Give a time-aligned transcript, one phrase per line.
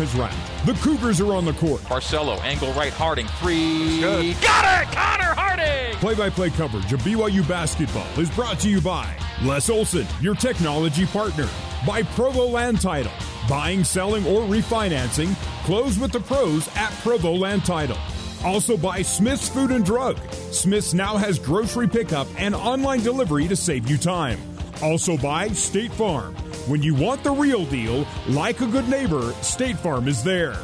[0.00, 0.66] has wrapped.
[0.66, 1.80] The Cougars are on the court.
[1.82, 4.00] Barcelo, angle right, Harding, three.
[4.00, 4.40] Good.
[4.40, 4.94] Got it!
[4.94, 5.96] Connor Harding!
[5.98, 10.34] Play by play coverage of BYU basketball is brought to you by Les Olson, your
[10.34, 11.48] technology partner,
[11.86, 13.12] by Provo Land Title.
[13.48, 17.98] Buying, selling, or refinancing, close with the pros at Provo Land Title.
[18.44, 20.18] Also by Smith's Food and Drug.
[20.50, 24.38] Smith's now has grocery pickup and online delivery to save you time.
[24.82, 26.34] Also by State Farm.
[26.66, 30.54] When you want the real deal, like a good neighbor, State Farm is there.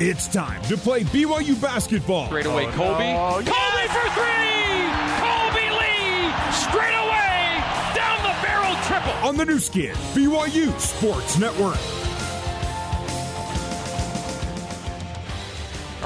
[0.00, 2.26] It's time to play BYU basketball.
[2.26, 3.12] Straight away, oh, Colby.
[3.12, 3.30] no.
[3.34, 4.86] Colby for three!
[5.20, 6.32] Colby Lee!
[6.52, 7.62] Straight away!
[7.94, 9.12] Down the barrel triple!
[9.28, 12.05] on the Nu Skin, BYU Sports Network.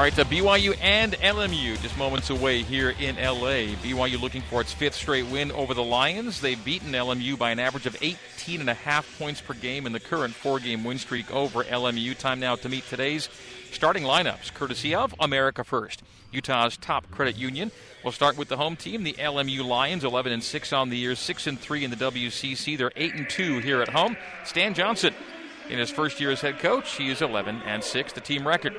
[0.00, 3.76] All right, so BYU and LMU just moments away here in LA.
[3.82, 6.40] BYU looking for its fifth straight win over the Lions.
[6.40, 9.92] They've beaten LMU by an average of 18 and a half points per game in
[9.92, 12.16] the current four-game win streak over LMU.
[12.16, 13.28] Time now to meet today's
[13.72, 17.70] starting lineups, courtesy of America First, Utah's top credit union.
[18.02, 21.14] We'll start with the home team, the LMU Lions, 11 and 6 on the year,
[21.14, 22.78] 6 and 3 in the WCC.
[22.78, 24.16] They're 8 and 2 here at home.
[24.46, 25.12] Stan Johnson,
[25.68, 28.74] in his first year as head coach, he is 11 and 6, the team record.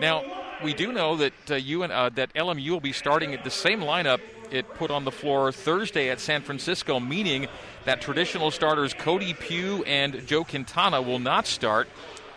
[0.00, 3.44] Now, we do know that uh, you and uh, that LMU will be starting at
[3.44, 7.48] the same lineup it put on the floor Thursday at San Francisco, meaning
[7.84, 11.88] that traditional starters Cody Pugh and Joe Quintana will not start.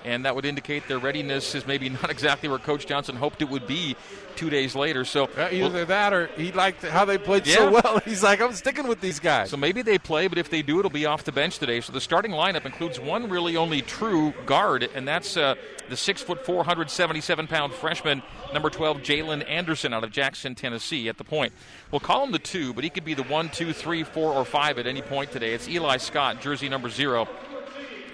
[0.05, 3.49] And that would indicate their readiness is maybe not exactly where Coach Johnson hoped it
[3.49, 3.95] would be
[4.35, 5.03] two days later.
[5.03, 7.55] So Uh, Either that or he liked how they played Yeah.
[7.55, 7.99] so well.
[8.05, 9.49] He's like, I'm sticking with these guys.
[9.49, 11.81] So maybe they play, but if they do, it'll be off the bench today.
[11.81, 15.55] So the starting lineup includes one really only true guard, and that's uh,
[15.89, 18.21] the six foot four hundred seventy seven pound freshman,
[18.53, 21.51] number twelve, Jalin Anderson out of Jackson, Tennessee, at the point.
[21.91, 24.45] We'll call him the two, but he could be the one, two, three, four, or
[24.45, 25.53] five at any point today.
[25.53, 27.27] It's Eli Scott, jersey number zero,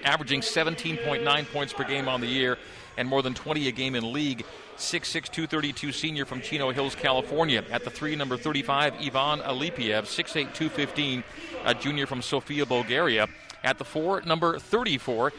[0.06, 2.56] averaging 17.9 points per game on the year
[2.96, 4.44] and more than 20 a game in league.
[4.78, 7.64] 6'6", 232 senior from Chino Hills, California.
[7.70, 11.24] At the three, number 35, Ivan Alipiev, 6'8", 215,
[11.64, 13.28] a junior from Sofia, Bulgaria.
[13.64, 15.32] At the four, number 34,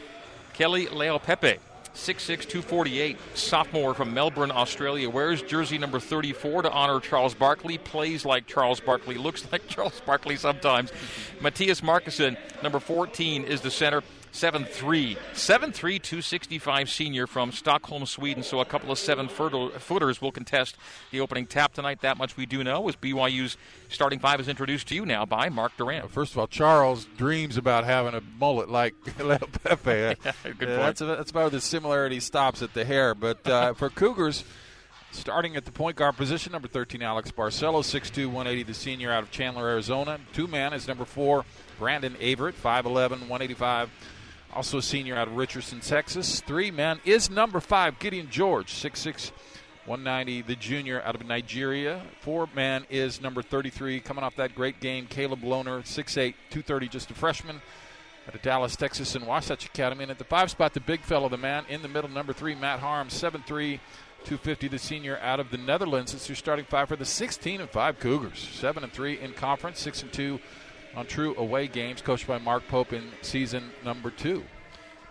[0.54, 1.58] Keli Leaupepe.
[1.94, 5.08] 6'6", 248, sophomore from Melbourne, Australia.
[5.08, 7.78] Wears jersey number 34 to honor Charles Barkley.
[7.78, 9.16] Plays like Charles Barkley.
[9.16, 10.92] Looks like Charles Barkley sometimes.
[11.40, 14.02] Mattias Markusson, number 14, is the center.
[14.38, 18.42] 7'3", 7'3", 265 senior from Stockholm, Sweden.
[18.42, 20.76] So a couple of seven footer- footers will contest
[21.10, 22.00] the opening tap tonight.
[22.02, 23.56] That much we do know as BYU's
[23.88, 26.08] starting five is introduced to you now by Mark Durrant.
[26.10, 29.82] First of all, Charles dreams about having a mullet like Leaupepe.
[30.22, 30.60] Good Yeah, point.
[30.60, 33.14] that's, that's about the similarity stops at the hair.
[33.16, 34.44] But uh, for Cougars,
[35.10, 39.22] starting at the point guard position, number 13, Alex Barcelo, 6'2", 180, the senior out
[39.24, 40.20] of Chandler, Arizona.
[40.32, 41.44] Two man is number four,
[41.78, 42.84] Brandon Averett, 5'11",
[43.28, 43.90] 185.
[44.52, 46.40] Also a senior out of Richardson, Texas.
[46.40, 49.30] Three man is number five, Gideon George, 6'6",
[49.84, 52.02] 190, the junior out of Nigeria.
[52.20, 57.10] Four man is number 33, coming off that great game, Caleb Lohner, 6'8", 230, just
[57.10, 57.60] a freshman
[58.26, 60.02] out of Dallas, Texas, and Wasatch Academy.
[60.02, 62.54] And at the five spot, the big fellow, the man in the middle, number three,
[62.54, 63.80] Matt Haarms, 7'3",
[64.24, 66.12] 250, the senior out of the Netherlands.
[66.12, 68.38] It's your starting five for the 16 and 5 Cougars.
[68.38, 70.40] 7 and 3 in conference, 6 and 2
[70.94, 74.42] on true away games, coached by Mark Pope in season number two.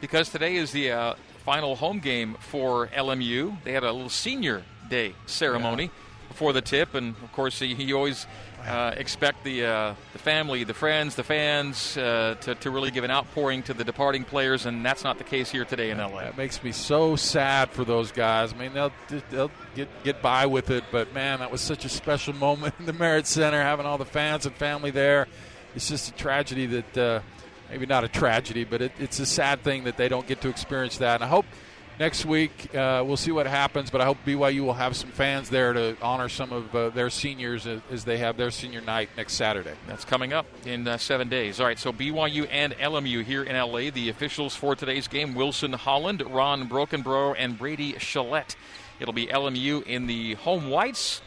[0.01, 1.15] because today is the uh,
[1.45, 3.57] final home game for LMU.
[3.63, 5.89] They had a little senior day ceremony
[6.27, 8.27] before the tip, and of course, you, you always
[8.65, 13.03] uh, expect the uh, the family, the friends, the fans uh, to, to really give
[13.05, 16.21] an outpouring to the departing players, and that's not the case here today in LA.
[16.21, 18.51] That makes me so sad for those guys.
[18.53, 18.91] I mean, they'll
[19.31, 22.85] they'll get get by with it, but man, that was such a special moment in
[22.85, 25.27] the Marriott Center, having all the fans and family there.
[25.75, 27.19] It's just a tragedy that uh,
[27.69, 30.49] maybe not a tragedy, but it, it's a sad thing that they don't get to
[30.49, 31.15] experience that.
[31.15, 31.45] And I hope
[31.99, 35.49] next week uh, we'll see what happens, but I hope BYU will have some fans
[35.49, 39.33] there to honor some of uh, their seniors as, they have their senior night next
[39.33, 39.73] Saturday.
[39.87, 41.59] That's coming up in uh, seven days.
[41.59, 43.89] All right, so BYU and LMU here in LA.
[43.91, 48.55] The officials for today's game Wilson Holland, Ron Brokenbrough, and Brady Chalette.
[48.99, 51.21] It'll be LMU in the home whites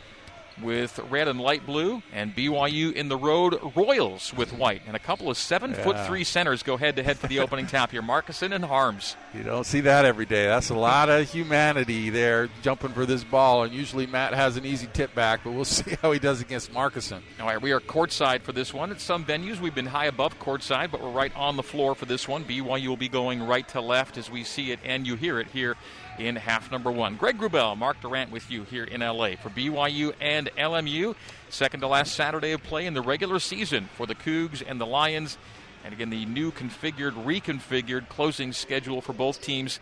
[0.63, 4.83] with red and light blue, and BYU in the road Royals with white.
[4.87, 7.67] And a couple of seven foot three centers go head to head for the opening
[7.67, 9.17] tap here Markusson and Haarms.
[9.35, 10.47] You don't see that every day.
[10.47, 14.65] That's a lot of humanity there jumping for this ball, and usually Matt has an
[14.65, 17.21] easy tip back, but we'll see how he does against Markusson.
[17.41, 18.91] All right, we are courtside for this one.
[18.91, 22.07] At some venues, we've been high above courtside, but we're right on the floor for
[22.07, 22.45] this one.
[22.45, 25.49] BYU will be going right to left as we see it and you hear it
[25.49, 25.77] here
[26.21, 27.17] in half number one.
[27.17, 31.15] Greg Wrubell, Mark Durrant with you here in LA for BYU and LMU.
[31.49, 34.87] Second to last Saturday of play in the regular season for the Cougs and the
[34.87, 35.39] Lions.
[35.85, 39.81] And again, the new configured, reconfigured closing schedule for both teams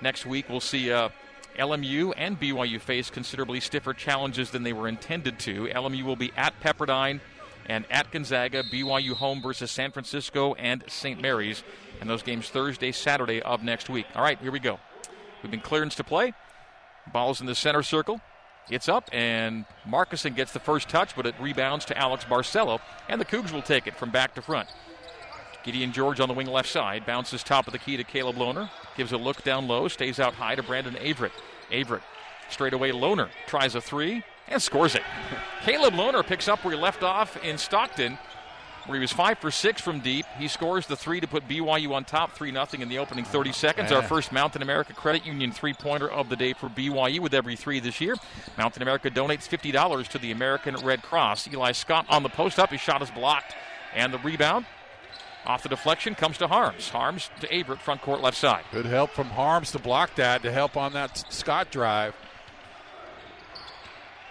[0.00, 1.08] Next week, we'll see uh,
[1.58, 5.66] LMU and BYU face considerably stiffer challenges than they were intended to.
[5.66, 7.20] LMU will be at Pepperdine
[7.66, 11.20] and at Gonzaga, BYU home versus San Francisco and St.
[11.20, 11.62] Mary's.
[12.00, 14.06] And those games Thursday, Saturday of next week.
[14.14, 14.78] All right, here we go.
[15.44, 16.32] We've been clearance to play.
[17.12, 18.22] Ball's in the center circle.
[18.70, 22.80] It's up, and Markusson gets the first touch, but it rebounds to Alex Barcelo,
[23.10, 24.70] and the Cougs will take it from back to front.
[25.62, 28.70] Gideon George on the wing left side bounces top of the key to Caleb Lohner.
[28.96, 31.32] Gives a look down low, stays out high to Brandon Averett.
[31.70, 32.00] Averett
[32.48, 32.92] straight away.
[32.92, 35.02] Lohner tries a three and scores it.
[35.60, 38.16] Caleb Lohner picks up where he left off in Stockton,
[38.86, 40.26] where he was five for six from deep.
[40.38, 43.52] He scores the three to put BYU on top, three nothing in the opening 30
[43.52, 43.90] seconds.
[43.92, 47.56] Our first Mountain America Credit Union three pointer of the day for BYU with every
[47.56, 48.14] three this year.
[48.58, 51.48] Mountain America donates fifty dollars to the American Red Cross.
[51.52, 52.70] Eli Scott on the post up.
[52.70, 53.54] His shot is blocked,
[53.94, 54.66] and the rebound
[55.46, 56.90] off the deflection comes to Haarms.
[56.90, 58.64] Haarms to Averett, front court left side.
[58.72, 62.14] Good help from Haarms to block that, to help on that Scott drive.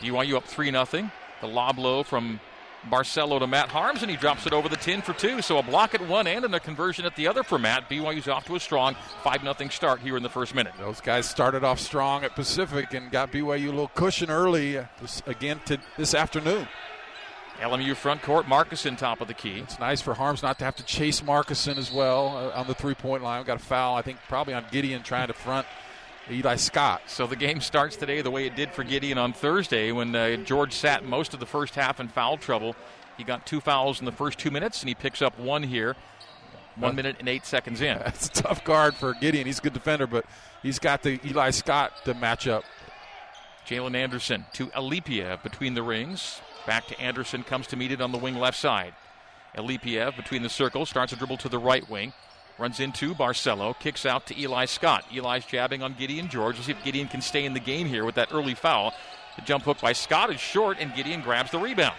[0.02, 1.12] BYU up 3 0.
[1.42, 2.40] The lob low from
[2.90, 5.42] Barcelo to Matt Haarms, and he drops it over the 10 for two.
[5.42, 7.90] So a block at one end and a conversion at the other for Matt.
[7.90, 10.74] BYU's off to a strong 5 0 start here in the first minute.
[10.80, 14.86] Those guys started off strong at Pacific and got BYU a little cushion early uh,
[15.02, 16.68] this, again to this afternoon.
[17.60, 19.60] LMU front court, Markusson top of the key.
[19.60, 22.74] It's nice for Haarms not to have to chase Markusson as well uh, on the
[22.74, 23.40] three point line.
[23.42, 25.68] We Got a foul, I think, probably on Gideon trying to front
[26.32, 27.02] Eli Scott.
[27.08, 30.38] So the game starts today the way it did for Gideon on Thursday when uh,
[30.38, 32.76] George sat most of the first half in foul trouble.
[33.18, 35.96] He got two fouls in the first two minutes, and he picks up one here.
[36.76, 37.98] One minute and eight seconds in.
[38.00, 39.46] That's a tough guard for Gideon.
[39.46, 40.26] He's a good defender, but
[40.64, 42.64] he's got the Eli Scott to match up.
[43.68, 46.42] Jalin Anderson to Alipiev between the rings.
[46.66, 48.94] Back to Anderson, comes to meet it on the wing left side.
[49.56, 52.14] Alipiev between the circles, starts a dribble to the right wing.
[52.60, 55.06] Runs into Barcelo, kicks out to Eli Scott.
[55.12, 56.56] Eli's jabbing on Gideon George.
[56.56, 58.94] Let's see if Gideon can stay in the game here with that early foul.
[59.36, 61.96] The jump hook by Scott is short, and Gideon grabs the rebound.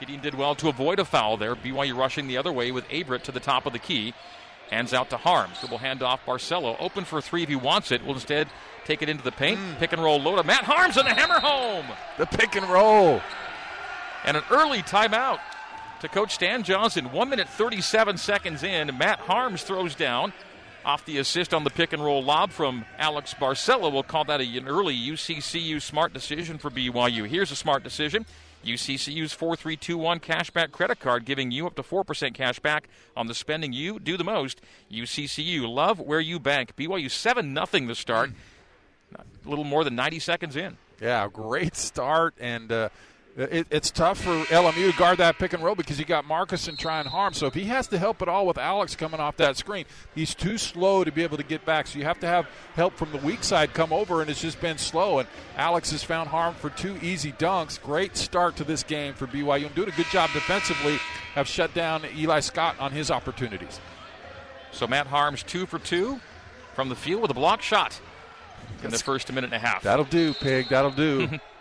[0.00, 1.54] Gideon did well to avoid a foul there.
[1.54, 4.12] BYU rushing the other way with Averett to the top of the key.
[4.70, 5.56] Hands out to Haarms.
[5.78, 8.04] hand off Barcelo open for three if he wants it.
[8.04, 8.48] We'll instead
[8.84, 9.58] take it into the paint.
[9.58, 9.78] Mm.
[9.78, 11.86] Pick and roll low to Matt Haarms and the hammer home.
[12.18, 13.22] The pick and roll.
[14.24, 15.38] And an early timeout
[16.00, 17.12] to Coach Stan Johnson.
[17.12, 18.96] One minute 37 seconds in.
[18.98, 20.32] Matt Haarms throws down
[20.84, 23.92] off the assist on the pick and roll lob from Alex Barcelo.
[23.92, 27.26] We'll call that an early UCCU smart decision for BYU.
[27.26, 28.26] Here's a smart decision.
[28.64, 33.72] UCCU's 4321 cashback credit card giving you up to 4% cash back on the spending
[33.72, 34.60] you do the most.
[34.90, 36.74] UCCU, love where you bank.
[36.76, 38.30] BYU 7 0 the start.
[39.14, 40.76] A little more than 90 seconds in.
[41.00, 42.34] Yeah, great start.
[42.38, 42.70] And.
[42.70, 42.88] Uh,
[43.36, 46.78] it, it's tough for LMU to guard that pick and roll because you got Markusson
[46.78, 47.34] trying harm.
[47.34, 50.34] So if he has to help at all with Alex coming off that screen, he's
[50.34, 51.88] too slow to be able to get back.
[51.88, 54.60] So you have to have help from the weak side come over, and it's just
[54.60, 55.18] been slow.
[55.18, 57.82] And Alex has found harm for two easy dunks.
[57.82, 60.98] Great start to this game for BYU and doing a good job defensively.
[61.34, 63.80] Have shut down Eli Scott on his opportunities.
[64.70, 66.20] So Matt Haarms two for two
[66.74, 68.00] from the field with a block shot
[68.84, 69.82] in the first minute and a half.
[69.82, 70.68] That'll do, Pig.
[70.68, 71.28] That'll do.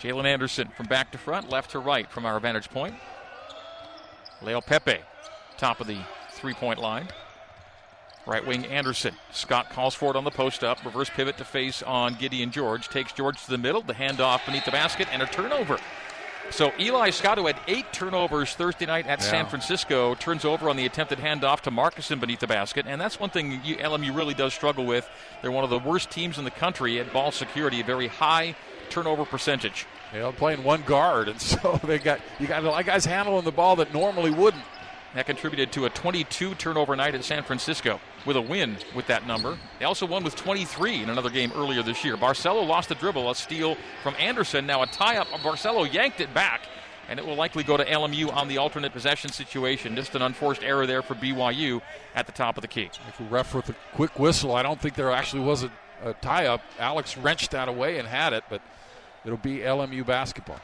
[0.00, 2.94] Jalin Anderson from back to front, left to right from our vantage point.
[4.42, 5.00] Leaupepe,
[5.56, 5.98] top of the
[6.32, 7.08] three point line.
[8.26, 9.14] Right wing Anderson.
[9.32, 10.84] Scott calls for it on the post up.
[10.84, 12.88] Reverse pivot to face on Gideon George.
[12.88, 13.80] Takes George to the middle.
[13.80, 15.78] The handoff beneath the basket and a turnover.
[16.50, 19.24] So Eli Scott, who had eight turnovers Thursday night at yeah.
[19.24, 22.86] San Francisco, turns over on the attempted handoff to Markusson beneath the basket.
[22.88, 25.08] And that's one thing you, LMU really does struggle with.
[25.42, 28.56] They're one of the worst teams in the country at ball security, a very high
[28.88, 29.86] turnover percentage.
[30.12, 33.04] You know, playing one guard, and so they got you got a lot of guys
[33.04, 34.64] handling the ball that normally wouldn't.
[35.14, 39.26] That contributed to a 22 turnover night at San Francisco with a win with that
[39.26, 39.58] number.
[39.78, 42.16] They also won with 23 in another game earlier this year.
[42.16, 44.66] Barcelo lost the dribble, a steal from Anderson.
[44.66, 45.28] Now a tie up.
[45.28, 46.60] Barcelo yanked it back,
[47.08, 49.96] and it will likely go to LMU on the alternate possession situation.
[49.96, 51.80] Just an unforced error there for BYU
[52.14, 52.90] at the top of the key.
[53.08, 55.72] If we ref with a quick whistle, I don't think there actually was a,
[56.04, 56.60] a tie up.
[56.78, 58.60] Alex wrenched that away and had it, but
[59.24, 60.60] it'll be LMU basketball.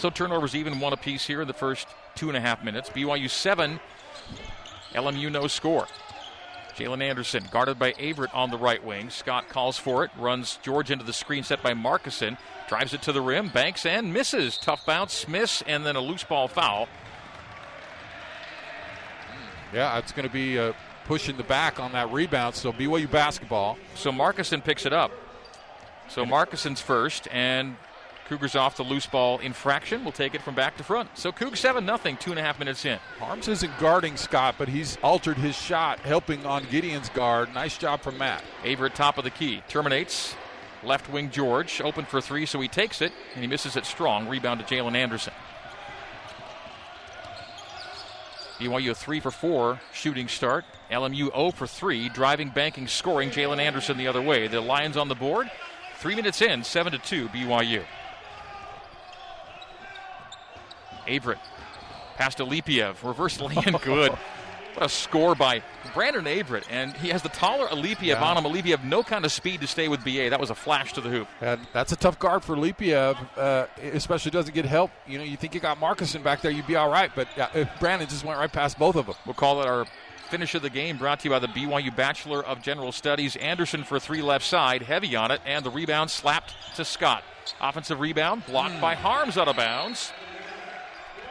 [0.00, 2.88] So turnovers even one apiece here in the first two and a half minutes.
[2.88, 3.78] BYU seven,
[4.94, 5.86] LMU no score.
[6.74, 9.10] Jalin Anderson guarded by Averett on the right wing.
[9.10, 13.12] Scott calls for it, runs George into the screen set by Markusson, drives it to
[13.12, 14.56] the rim, banks and misses.
[14.56, 16.88] Tough bounce, miss, and then a loose ball foul.
[19.74, 20.72] Yeah, it's going to be uh,
[21.04, 22.54] pushing the back on that rebound.
[22.54, 23.76] So BYU basketball.
[23.96, 25.12] So Markusson picks it up.
[26.08, 27.76] So Markusson's first, and
[28.30, 30.04] Cougars off the loose ball infraction.
[30.04, 31.18] We'll take it from back to front.
[31.18, 32.16] So Coug 7 nothing.
[32.16, 33.00] two and a half minutes in.
[33.18, 37.52] Haarms isn't guarding Scott, but he's altered his shot, helping on Gideon's guard.
[37.52, 38.44] Nice job from Matt.
[38.62, 39.64] Averett top of the key.
[39.66, 40.36] Terminates.
[40.84, 41.80] Left wing George.
[41.80, 44.28] Open for three, so he takes it, and he misses it strong.
[44.28, 45.32] Rebound to Jalin Anderson.
[48.60, 50.64] BYU a three for four shooting start.
[50.88, 53.30] LMU 0 for three, driving, banking, scoring.
[53.30, 54.46] Jalin Anderson the other way.
[54.46, 55.50] The Lions on the board.
[55.98, 57.82] Three minutes in, seven to two, BYU.
[61.06, 61.38] Averett.
[62.16, 63.02] Past Alipiev.
[63.02, 64.12] Reverse in good.
[64.74, 65.62] What a score by
[65.94, 66.64] Brandon Averett.
[66.70, 68.22] And he has the taller Alipiev yeah.
[68.22, 68.44] on him.
[68.44, 70.30] Alipiev, no kind of speed to stay with BA.
[70.30, 71.28] That was a flash to the hoop.
[71.40, 74.90] And that's a tough guard for Alipiev, uh, especially doesn't get help.
[75.06, 77.10] You know, you think you got Markusson back there, you'd be all right.
[77.14, 79.16] But uh, Brandon just went right past both of them.
[79.26, 79.86] We'll call it our
[80.30, 83.34] finish of the game brought to you by the BYU Bachelor of General Studies.
[83.36, 87.24] Anderson for three left side, heavy on it, and the rebound slapped to Scott.
[87.60, 88.80] Offensive rebound blocked mm.
[88.80, 90.12] by Haarms out of bounds.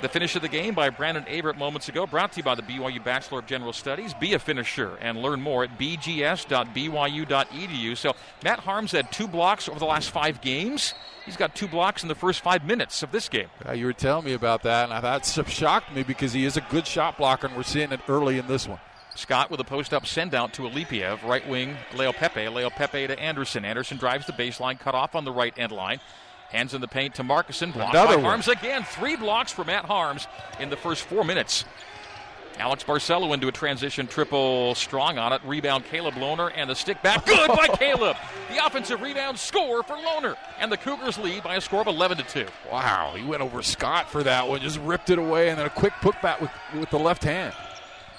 [0.01, 2.61] The finish of the game by Brandon Averett moments ago, brought to you by the
[2.61, 4.13] BYU Bachelor of General Studies.
[4.13, 6.47] Be a finisher and learn more at bgs.byu.edu.
[7.97, 10.93] So Matt Haarms had two blocks over the last five games.
[11.25, 13.49] He's got two blocks in the first five minutes of this game.
[13.65, 16.55] Yeah, you were telling me about that, and I thought shocked me because he is
[16.55, 18.79] a good shot blocker, and we're seeing it early in this one.
[19.15, 21.23] Scott with a post up send out to Alipiev.
[21.23, 23.65] Right wing, Leaupepe, Leo Pepe to Anderson.
[23.65, 25.99] Anderson drives the baseline, cut off on the right end line.
[26.51, 27.73] Hands in the paint to Markusson.
[27.73, 28.83] Blocked Another by Haarms again.
[28.83, 30.27] Three blocks for Matt Haarms
[30.59, 31.65] in the first four minutes.
[32.57, 35.41] Alex Barcelo into a transition triple strong on it.
[35.45, 37.25] Rebound Caleb Lohner and the stick back.
[37.25, 38.17] Good by Caleb.
[38.51, 40.35] The offensive rebound score for Lohner.
[40.59, 42.45] And the Cougars lead by a score of 11 to 2.
[42.69, 44.59] Wow, he went over Scott for that one.
[44.59, 47.53] Just ripped it away and then a quick putback with, with the left hand.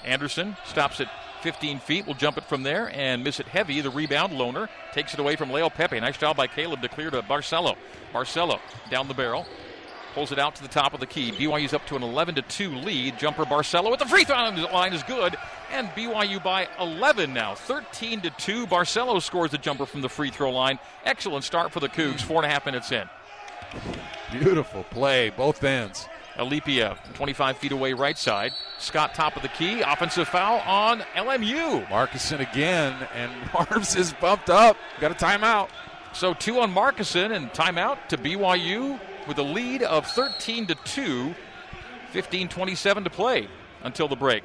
[0.03, 1.07] Anderson stops at
[1.41, 3.81] 15 feet, will jump it from there and miss it heavy.
[3.81, 5.99] The rebound, Lohner takes it away from Leaupepe.
[5.99, 7.75] Nice job by Caleb to clear to Barcelo.
[8.13, 9.45] Barcelo down the barrel,
[10.13, 11.31] pulls it out to the top of the key.
[11.31, 13.17] BYU's up to an 11 to 2 lead.
[13.17, 14.35] Jumper Barcelo at the free throw
[14.73, 15.35] line is good,
[15.71, 18.67] and BYU by 11 now, 13 to 2.
[18.67, 20.79] Barcelo scores the jumper from the free throw line.
[21.05, 22.21] Excellent start for the Cougs.
[22.21, 23.09] Four and a half minutes in.
[24.31, 26.07] Beautiful play, both ends.
[26.35, 28.51] Alipiev, 25 feet away, right side.
[28.79, 29.81] Scott, top of the key.
[29.81, 31.85] Offensive foul on LMU.
[31.87, 34.77] Markusson again, and Haarms is bumped up.
[34.99, 35.69] Got a timeout.
[36.13, 41.35] So two on Markusson and timeout to BYU with a lead of 13 to 2.
[42.11, 43.47] 15 27 to play
[43.83, 44.43] until the break.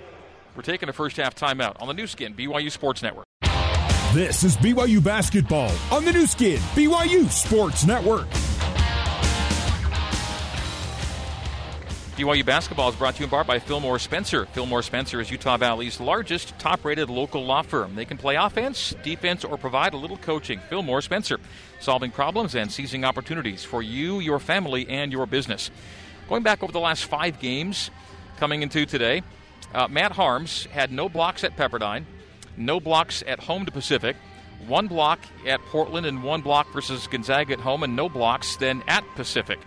[0.55, 3.27] We're taking a first half timeout on the Nu Skin, BYU Sports Network.
[4.13, 8.27] This is BYU Basketball on the Nu Skin, BYU Sports Network.
[12.17, 14.47] BYU basketball is brought to you in part by Fillmore Spencer.
[14.47, 17.95] Fillmore Spencer is Utah Valley's largest, top rated local law firm.
[17.95, 20.59] They can play offense, defense, or provide a little coaching.
[20.71, 21.39] Fillmore Spencer,
[21.79, 25.71] solving problems and seizing opportunities for you, your family, and your business.
[26.27, 27.91] Going back over the last five games
[28.39, 29.23] coming into today,
[29.75, 32.07] uh, Matt Haarms had no blocks at Pepperdine,
[32.57, 34.17] no blocks at home to Pacific,
[34.67, 38.83] one block at Portland, and one block versus Gonzaga at home, and no blocks then
[38.89, 39.59] at Pacific.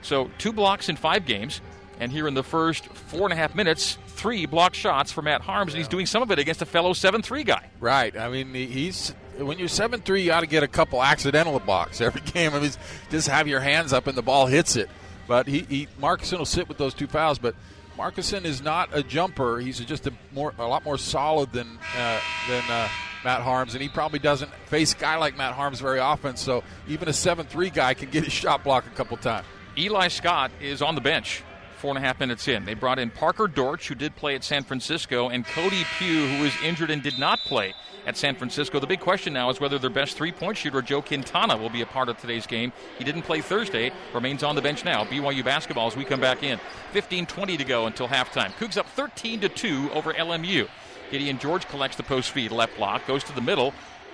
[0.00, 1.60] So two blocks in five games.
[2.00, 5.42] And here in the first four and a half minutes, three block shots for Matt
[5.42, 7.68] Haarms, and he's doing some of it against a fellow 7 3 guy.
[7.78, 8.16] Right.
[8.16, 9.14] I mean, he's.
[9.38, 12.54] When you're 7 3, you ought to get a couple accidental blocks every game.
[12.54, 12.70] I mean,
[13.10, 14.88] just have your hands up and the ball hits it.
[15.28, 17.38] But he, he will sit with those two fouls.
[17.38, 17.54] But
[17.96, 19.58] Markusson is not a jumper.
[19.58, 22.88] He's just a more a lot more solid than uh, than uh,
[23.24, 26.36] Matt Haarms, and he probably doesn't face a guy like Matt Haarms very often.
[26.36, 29.46] So even a seven three guy can get his shot blocked a couple times.
[29.78, 31.44] Eli Scott is on the bench
[31.80, 32.66] four and a half minutes in.
[32.66, 36.42] They brought in Parker Dortch, who did play at San Francisco, and Cody Pugh, who
[36.42, 37.74] was injured and did not play
[38.06, 38.78] at San Francisco.
[38.78, 41.80] The big question now is whether their best three point shooter, Joe Quintana, will be
[41.80, 42.70] a part of today's game.
[42.98, 45.04] He didn't play Thursday, remains on the bench now.
[45.04, 46.60] BYU basketball as we come back in.
[46.92, 48.50] 15 20 to go until halftime.
[48.58, 50.68] Cougs up 13 to 2 over LMU.
[51.10, 53.72] Gideon George collects the post feed, left block, goes to the middle,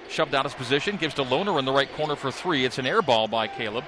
[0.08, 2.64] shoved out his position, gives to Lohner in the right corner for three.
[2.64, 3.84] It's an air ball by Caleb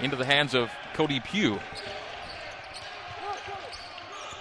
[0.00, 1.60] into the hands of Cody Pugh.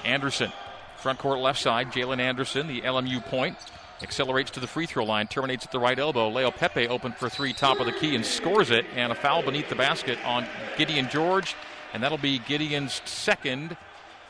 [0.05, 0.51] Anderson,
[0.97, 1.91] front court left side.
[1.91, 3.57] Jalin Anderson, the LMU point.
[4.01, 6.31] Accelerates to the free throw line, terminates at the right elbow.
[6.31, 8.85] Leaupepe open for three, top of the key, and scores it.
[8.95, 10.45] And a foul beneath the basket on
[10.77, 11.55] Gideon George.
[11.93, 13.75] And that'll be Gideon's second,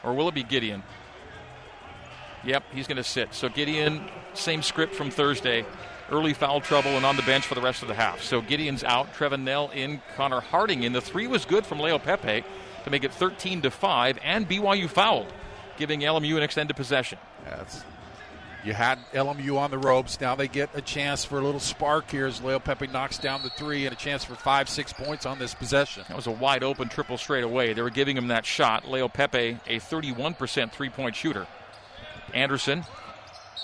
[0.04, 0.82] or will it be Gideon?
[2.44, 3.34] Yep, he's going to sit.
[3.34, 5.66] So Gideon, same script from Thursday.
[6.10, 8.24] Early foul trouble and on the bench for the rest of the half.
[8.24, 9.14] So Gideon's out.
[9.14, 10.02] Trevin Knell in.
[10.16, 10.94] Connor Harding in.
[10.94, 12.44] The three was good from Leaupepe
[12.86, 15.32] to make it 13 to 5, and BYU fouled
[15.80, 17.18] giving LMU an extended possession.
[17.46, 17.84] That's
[18.64, 20.20] You had LMU on the ropes.
[20.20, 23.50] Now they get a chance for a little spark here as Leaupepe knocks down the
[23.50, 26.04] three and a chance for five, six points on this possession.
[26.10, 27.74] That was a wide open triple straight away.
[27.74, 28.84] They were giving him that shot.
[28.84, 31.48] Leaupepe, a 31% three point shooter.
[32.34, 32.84] Anderson,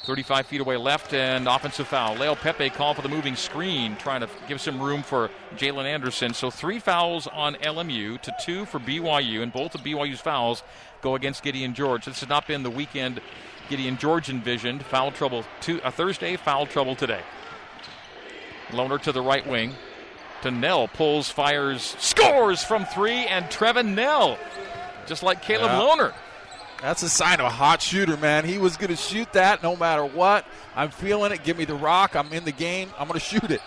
[0.06, 2.16] 35 feet away left and offensive foul.
[2.16, 6.34] Leaupepe called for the moving screen, trying to give some room for Jalin Anderson.
[6.34, 10.64] So three fouls on LMU to two for BYU, and both of BYU's fouls
[11.06, 12.06] go against Gideon George.
[12.06, 13.22] This has not been the weekend
[13.70, 14.84] Gideon George envisioned.
[14.84, 17.22] Foul trouble to a Thursday, foul trouble today.
[18.70, 19.76] Lohner to the right wing.
[20.42, 24.38] To Knell, pulls, fires, scores from three, and Trevin Knell,
[25.08, 25.80] just like Caleb yeah.
[25.80, 26.14] Lohner.
[26.82, 28.44] That's a sign of a hot shooter, man.
[28.44, 30.46] He was going to shoot that no matter what.
[30.76, 31.44] I'm feeling it.
[31.44, 32.16] Give me the rock.
[32.16, 32.90] I'm in the game.
[33.00, 33.62] I'm going to shoot it.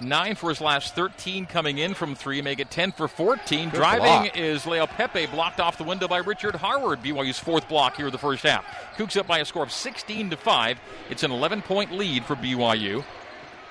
[0.00, 3.70] Nine for his last 13 coming in from three, make it 10 for 14.
[3.70, 4.36] Good Driving block.
[4.36, 8.18] is Pepe blocked off the window by Richard Harward, BYU's fourth block here in the
[8.18, 8.64] first half.
[8.96, 10.80] Cougs up by a score of 16 to 5.
[11.10, 13.04] It's an 11 point lead for BYU.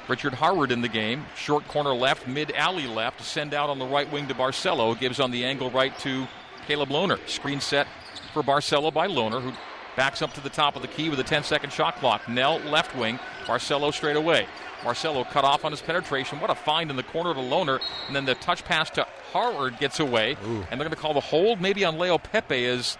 [0.08, 1.26] Richard Harward in the game.
[1.36, 3.22] Short corner left, mid alley left.
[3.22, 4.98] Send out on the right wing to Barcelo.
[5.00, 6.28] Gives on the angle right to
[6.68, 7.20] Caleb Lohner.
[7.28, 7.88] Screen set
[8.34, 9.54] for Barcelo by Lohner, who
[9.96, 12.28] backs up to the top of the key with a 10 second shot clock.
[12.28, 13.20] Knell left wing.
[13.46, 14.48] Barcelo straight away.
[14.84, 16.40] Barcelo cut off on his penetration.
[16.40, 17.80] What a find in the corner to Lohner.
[18.08, 20.38] And then the touch pass to Harward gets away.
[20.46, 20.66] Ooh.
[20.70, 22.98] And they're going to call the hold maybe on Leaupepe as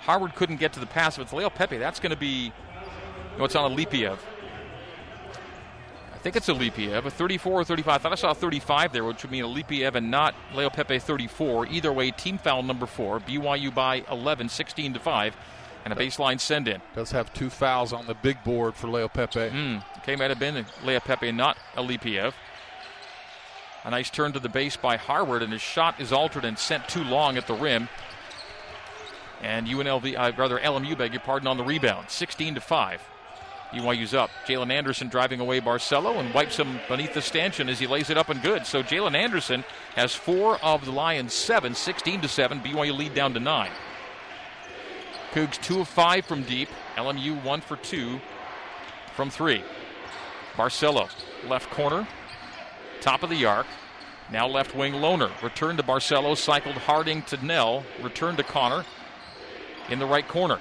[0.00, 1.18] Harward couldn't get to the pass.
[1.18, 4.18] If it's Leaupepe, that's going to be, you know, it's on a.
[6.12, 6.54] I think it's a
[7.04, 7.94] a 34 or 35.
[7.94, 9.48] I thought I saw 35 there, which would mean a
[9.94, 11.66] and not Leaupepe 34.
[11.66, 13.20] Either way, team foul number four.
[13.20, 15.36] BYU by 11, 16 to 5
[15.84, 16.80] and a baseline send in.
[16.94, 19.50] Does have two fouls on the big board for Leaupepe.
[19.50, 22.32] Mm, okay, might have been Leaupepe, not Alipiev.
[23.84, 26.88] A nice turn to the base by Harward, and his shot is altered and sent
[26.88, 27.88] too long at the rim.
[29.42, 33.02] And UNLV, uh, rather LMU, beg your pardon, on the rebound, 16 to 5.
[33.74, 34.30] BYU's up.
[34.46, 38.16] Jalin Anderson driving away Barcelo and wipes him beneath the stanchion as he lays it
[38.16, 38.66] up and good.
[38.66, 39.64] So Jalin Anderson
[39.96, 42.60] has four of the Lions' seven, 16 to 7.
[42.60, 43.72] BYU lead down to nine.
[45.34, 46.68] Cougs two of five from deep.
[46.94, 48.20] LMU one for two
[49.16, 49.64] from three.
[50.54, 51.10] Barcelo,
[51.48, 52.06] left corner,
[53.00, 53.66] top of the arc.
[54.30, 55.32] Now left wing Lohner.
[55.42, 57.84] Return to Barcelo, cycled Harding to Knell.
[58.00, 58.84] Return to Connor
[59.90, 60.60] in the right corner.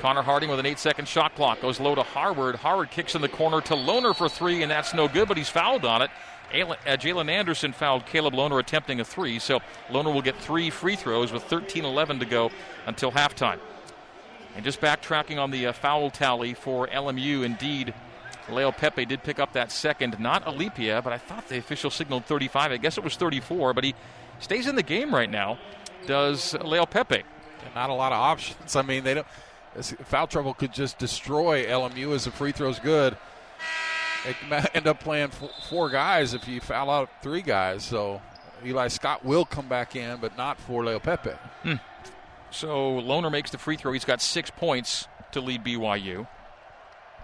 [0.00, 2.56] Connor Harding with an eight second shot clock goes low to Harward.
[2.56, 5.48] Harward kicks in the corner to Lohner for three, and that's no good, but he's
[5.48, 6.10] fouled on it.
[6.52, 10.94] Uh, Jalin Anderson fouled Caleb Lohner attempting a three, so Lohner will get three free
[10.94, 12.50] throws with 13 11 to go
[12.84, 13.58] until halftime.
[14.54, 17.92] And just backtracking on the uh, foul tally for LMU, indeed,
[18.48, 22.72] Leaupepe did pick up that second, not Alipiev, but I thought the official signaled 35.
[22.72, 23.94] I guess it was 34, but he
[24.38, 25.58] stays in the game right now.
[26.06, 27.22] Does Leaupepe?
[27.74, 28.76] Not a lot of options.
[28.76, 29.26] I mean, they don't.
[30.04, 33.16] Foul trouble could just destroy LMU as the free throw's good.
[34.24, 35.30] They end up playing
[35.68, 37.82] four guys if you foul out three guys.
[37.82, 38.22] So
[38.64, 41.36] Eli Scott will come back in, but not for Leaupepe.
[41.62, 41.74] Hmm.
[42.54, 43.92] So Lohner makes the free throw.
[43.92, 46.28] He's got six points to lead BYU.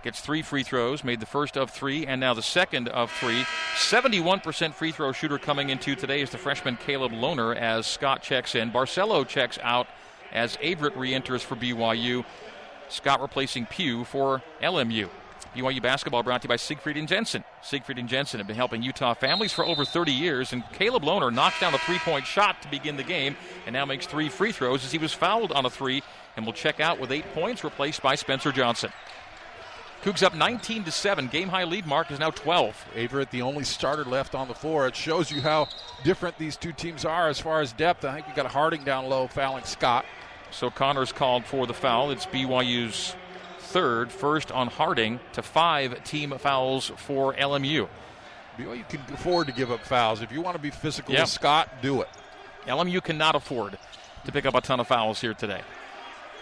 [0.03, 3.45] Gets three free throws, made the first of three, and now the second of three.
[3.77, 8.57] 71% free throw shooter coming into today is the freshman Caleb Lohner as Scott checks
[8.57, 8.73] in.
[8.73, 9.87] Barcelo checks out
[10.33, 12.25] as Averett re enters for BYU.
[12.89, 15.09] Scott replacing Pugh for LMU.
[15.55, 17.45] BYU basketball brought to you by Siegfried and Jensen.
[17.63, 21.33] Siegfried and Jensen have been helping Utah families for over 30 years, and Caleb Lohner
[21.33, 24.53] knocked down a three point shot to begin the game and now makes three free
[24.53, 26.03] throws as he was fouled on a three
[26.37, 28.93] and will check out with eight points, replaced by Spencer Johnson.
[30.03, 31.27] Cougs up 19 to 7.
[31.27, 32.87] Game high lead mark is now 12.
[32.95, 34.87] Averett, the only starter left on the floor.
[34.87, 35.69] It shows you how
[36.05, 38.05] different these two teams are as far as depth.
[38.07, 40.07] I think you got Harding down low fouling Scott.
[40.51, 42.11] So Connor's called for the foul.
[42.11, 43.15] It's BYU's
[43.71, 47.89] third, first on Harding to five team fouls for LMU.
[48.59, 50.21] You can afford to give up fouls.
[50.23, 51.23] If you want to be physical yep.
[51.23, 52.09] with Scott, do it.
[52.67, 53.79] LMU cannot afford
[54.27, 55.63] to pick up a ton of fouls here today.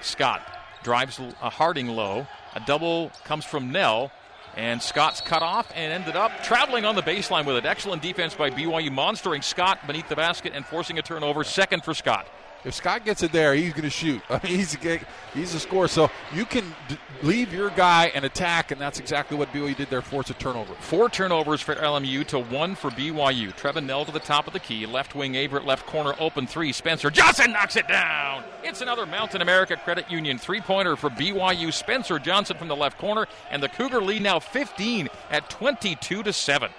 [0.00, 0.42] Scott
[0.82, 2.26] drives a Harding low.
[2.54, 4.10] A double comes from Knell,
[4.56, 7.66] And Scott's cut off and ended up traveling on the baseline with it.
[7.66, 11.44] Excellent defense by BYU, monstering Scott beneath the basket and forcing a turnover.
[11.44, 12.26] Second for Scott
[12.64, 14.20] if Scott gets it there, he's going to shoot.
[14.28, 15.00] I mean, he's a,
[15.32, 15.88] he's a scorer.
[15.88, 19.90] So you can d- leave your guy and attack, and that's exactly what BYU did
[19.90, 20.02] there.
[20.02, 20.74] Force a turnover.
[20.74, 23.56] Four turnovers for LMU to one for BYU.
[23.56, 24.86] Trevin Knell to the top of the key.
[24.86, 26.72] Left wing Averett, left corner open three.
[26.72, 28.42] Spencer Johnson knocks it down.
[28.64, 31.72] It's another Mountain America Credit Union three pointer for BYU.
[31.72, 36.32] Spencer Johnson from the left corner, and the Cougar lead now 15 at 22 to
[36.32, 36.70] seven.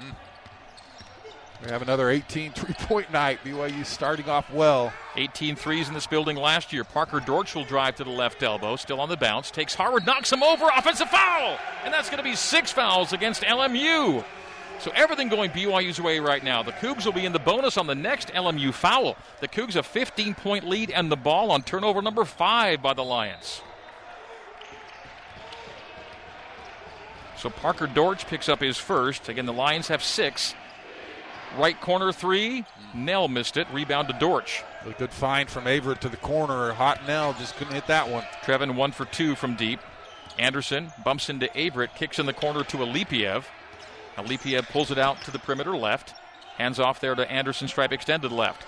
[0.00, 0.14] Mm.
[1.62, 3.38] We have another 18 three point night.
[3.44, 4.92] BYU starting off well.
[5.16, 6.84] 18 threes in this building last year.
[6.84, 9.50] Parker Dortch will drive to the left elbow, still on the bounce.
[9.50, 10.66] Takes Harward, knocks him over.
[10.76, 11.58] Offensive foul!
[11.84, 14.24] And that's going to be six fouls against LMU.
[14.78, 16.62] So everything going BYU's way right now.
[16.62, 19.16] The Cougs will be in the bonus on the next LMU foul.
[19.40, 23.04] The Cougs a 15 point lead and the ball on turnover number five by the
[23.04, 23.62] Lions.
[27.38, 29.28] So Parker Dortch picks up his first.
[29.28, 30.54] Again, the Lions have six.
[31.58, 32.64] Right corner three.
[32.94, 33.66] Knell missed it.
[33.72, 34.62] Rebound to Dortch.
[34.84, 36.72] A good find from Averett to the corner.
[36.72, 38.24] Hot Knell just couldn't hit that one.
[38.42, 39.80] Trevin one for two from deep.
[40.38, 43.44] Anderson bumps into Averett, kicks in the corner to Alipiev.
[44.16, 46.14] Alipiev pulls it out to the perimeter left.
[46.58, 48.64] Hands off there to Anderson, stripe extended left.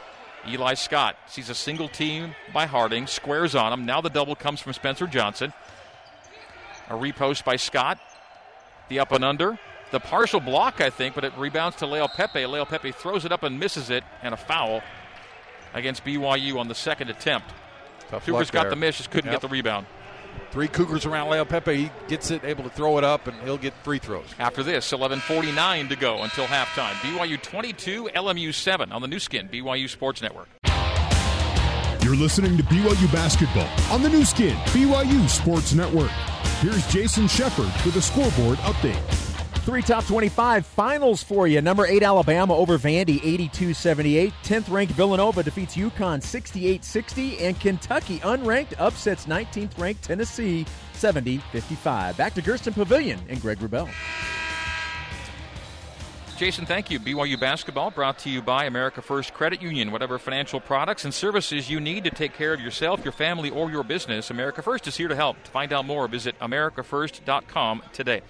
[0.46, 3.84] Eli Scott sees a single team by Harding, squares on him.
[3.84, 5.52] Now the double comes from Spencer Johnson.
[6.88, 7.98] A repost by Scott.
[8.88, 9.58] The up and under.
[9.90, 12.50] The partial block, I think, but it rebounds to Leaupepe.
[12.50, 14.82] Leo Pepe throws it up and misses it, and a foul
[15.74, 17.48] against BYU on the second attempt.
[18.10, 18.76] Tough Cougars luck got the there.
[18.76, 19.40] miss, just couldn't Yep.
[19.42, 19.86] get the rebound.
[20.50, 21.74] Three Cougars around Leaupepe.
[21.76, 24.26] He gets it, able to throw it up, and he'll get free throws.
[24.38, 26.94] After this, 11:49 to go until halftime.
[27.02, 30.48] BYU 22, LMU 7 on the Nu Skin BYU Sports Network.
[32.02, 36.10] You're listening to BYU basketball on the Nu Skin BYU Sports Network.
[36.60, 39.27] Here's Jason Shepard with a scoreboard update.
[39.68, 41.60] Three top 25 finals for you.
[41.60, 44.32] Number 8 Alabama over Vandy 82-78.
[44.42, 52.16] 10th ranked Villanova defeats UConn 68-60 and Kentucky unranked upsets 19th ranked Tennessee 70-55.
[52.16, 53.90] Back to Gersten Pavilion and Greg Wrubell.
[56.38, 56.98] Jason, thank you.
[56.98, 59.92] BYU basketball brought to you by America First Credit Union.
[59.92, 63.70] Whatever financial products and services you need to take care of yourself, your family, or
[63.70, 65.36] your business, America First is here to help.
[65.42, 68.22] To find out more, visit americafirst.com today.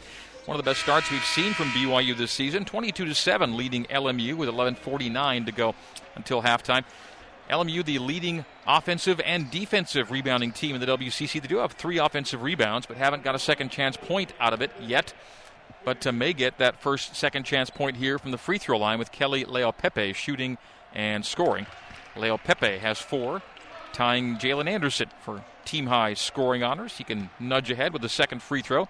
[0.49, 3.85] One of the best starts we've seen from BYU this season, 22 to 7, leading
[3.85, 5.75] LMU with 11:49 to go
[6.15, 6.85] until halftime.
[7.51, 11.39] LMU, the leading offensive and defensive rebounding team in the WCC.
[11.39, 14.63] They do have three offensive rebounds, but haven't got a second chance point out of
[14.63, 15.13] it yet
[15.85, 18.99] but uh, may get that first second chance point here from the free throw line
[18.99, 20.57] with Keli Leaupepe shooting
[20.95, 21.67] and scoring.
[22.17, 23.43] Leaupepe has four,
[23.93, 26.97] tying Jalin Anderson for team high scoring honors.
[26.97, 28.89] He can nudge ahead with the second free throw.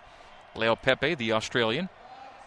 [0.59, 1.88] Leaupepe, the Australian,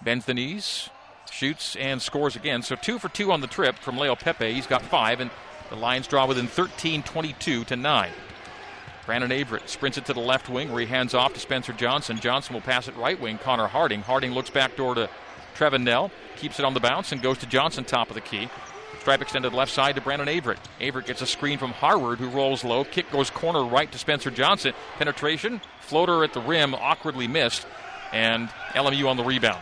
[0.02, 0.89] bends the knees,
[1.32, 2.62] shoots, and scores again.
[2.62, 4.54] So two for two on the trip from Leaupepe.
[4.54, 5.32] He's got five, and
[5.69, 8.10] the Lions draw within 13 22 to 9.
[9.06, 12.19] Brandon Averett sprints it to the left wing where he hands off to Spencer Johnson.
[12.19, 13.38] Johnson will pass it right wing.
[13.39, 14.02] Connor Harding.
[14.02, 15.10] Harding looks back door to
[15.56, 18.50] Trevin Knell, keeps it on the bounce, and goes to Johnson, top of the key.
[19.00, 20.60] Stripe extended left side to Brandon Averett.
[20.80, 22.84] Averett gets a screen from Harward, who rolls low.
[22.84, 24.74] Kick goes corner right to Spencer Johnson.
[24.97, 27.65] Penetration, floater at the rim, awkwardly missed,
[28.12, 29.62] and LMU on the rebound.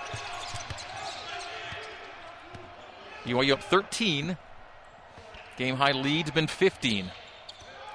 [3.25, 4.37] BYU up 13.
[5.57, 7.11] Game high lead's been 15.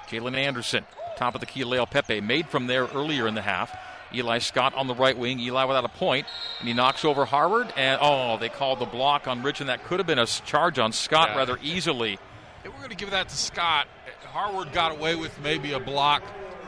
[0.07, 0.85] Jalin Anderson,
[1.17, 3.75] top of the key, Leaupepe, made from there earlier in the half.
[4.13, 5.39] Eli Scott on the right wing.
[5.39, 6.27] Eli without a point,
[6.59, 7.73] and he knocks over Harward.
[7.75, 10.77] And oh, they called the block on Rich, and that could have been a charge
[10.77, 11.37] on Scott Yeah.
[11.37, 12.19] rather easily.
[12.63, 13.87] We're going to give that to Scott.
[14.25, 16.23] Harward got away with maybe a block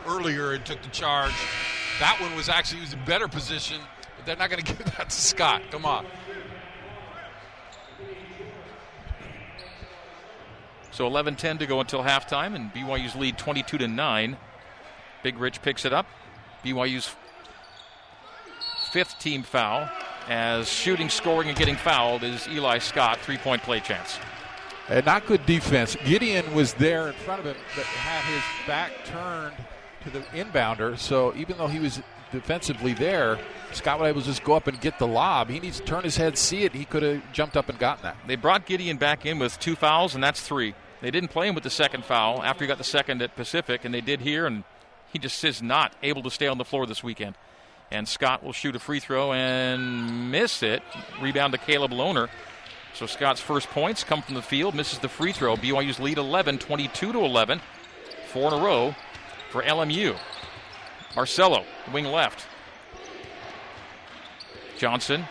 [0.07, 1.33] earlier and took the charge.
[1.99, 3.81] That one was actually he was in better position,
[4.15, 5.61] but they're not going to give that to Scott.
[5.71, 6.05] Come on.
[10.91, 14.37] So 11-10 to go until halftime, and BYU's lead 22 to nine.
[15.21, 16.07] Big Rich picks it up.
[16.63, 17.15] BYU's
[18.91, 19.89] fifth team foul,
[20.27, 23.19] as shooting, scoring, and getting fouled is Eli Scott.
[23.19, 24.17] Three-point play chance.
[24.89, 25.95] And not good defense.
[26.05, 29.53] Gideon was there in front of him, but had his back turned
[30.11, 30.97] to the inbounder.
[30.97, 33.39] So even though he was defensively there,
[33.73, 35.49] Scott was able to just go up and get the lob.
[35.49, 36.73] He needs to turn his head, see it.
[36.73, 38.17] He could have jumped up and gotten that.
[38.25, 40.73] They brought Gideon back in with two fouls, and that's three.
[41.01, 43.85] They didn't play him with the second foul after he got the second at Pacific,
[43.85, 44.63] and they did here, and
[45.11, 47.35] he just is not able to stay on the floor this weekend.
[47.91, 50.81] And Scott will shoot a free throw and miss it.
[51.21, 52.27] Rebound to Caleb Lohner.
[52.93, 55.55] So Scott's first points come from the field, misses the free throw.
[55.55, 57.61] BYU's lead 11, 22 to 11.
[58.33, 58.95] Four in a row
[59.49, 60.17] for LMU.
[61.15, 62.45] Marcelo, wing left.
[64.77, 65.25] Johnson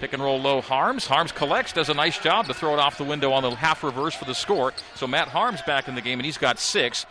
[0.00, 1.06] Pick and roll low Haarms.
[1.06, 3.84] Haarms collects, does a nice job to throw it off the window on the half
[3.84, 4.72] reverse for the score.
[4.94, 7.04] So Matt Haarms back in the game, and he's got six.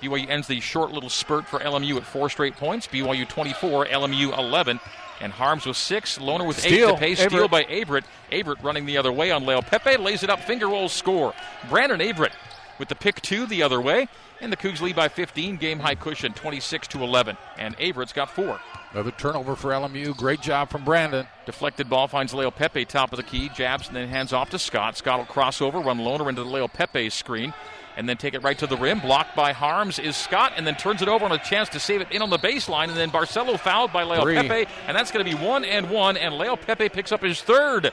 [0.00, 2.86] BYU ends the short little spurt for LMU at four straight points.
[2.86, 4.78] BYU 24, LMU 11.
[5.20, 6.18] And Haarms with six.
[6.18, 6.90] Lohner with Steal.
[6.90, 7.18] eight to pace.
[7.18, 7.50] Steal Averett.
[7.50, 8.04] by Averett.
[8.30, 9.98] Averett running the other way on Leaupepe.
[9.98, 11.34] Lays it up, finger rolls, score.
[11.68, 12.32] Brandon Averett
[12.78, 14.08] with the pick two the other way.
[14.40, 15.56] And the Cougs lead by 15.
[15.56, 17.36] Game high cushion 26 to 11.
[17.58, 18.60] And Averett's got four.
[18.92, 20.16] Another turnover for LMU.
[20.16, 21.26] Great job from Brandon.
[21.44, 24.96] Deflected ball finds Leaupepe top of the key, jabs and then hands off to Scott.
[24.96, 27.52] Scott will cross over, run Lohner into the Leaupepe screen,
[27.96, 29.00] and then take it right to the rim.
[29.00, 32.00] Blocked by Haarms is Scott, and then turns it over on a chance to save
[32.00, 34.34] it in on the baseline, and then Barcelo fouled by Leo Three.
[34.36, 37.92] Pepe, and that's going to be one and one, and Leaupepe picks up his third.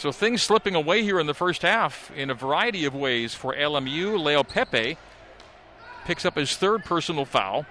[0.00, 3.54] So things slipping away here in the first half in a variety of ways for
[3.54, 4.16] LMU.
[4.16, 4.96] Leaupepe
[6.06, 7.66] picks up his third personal foul.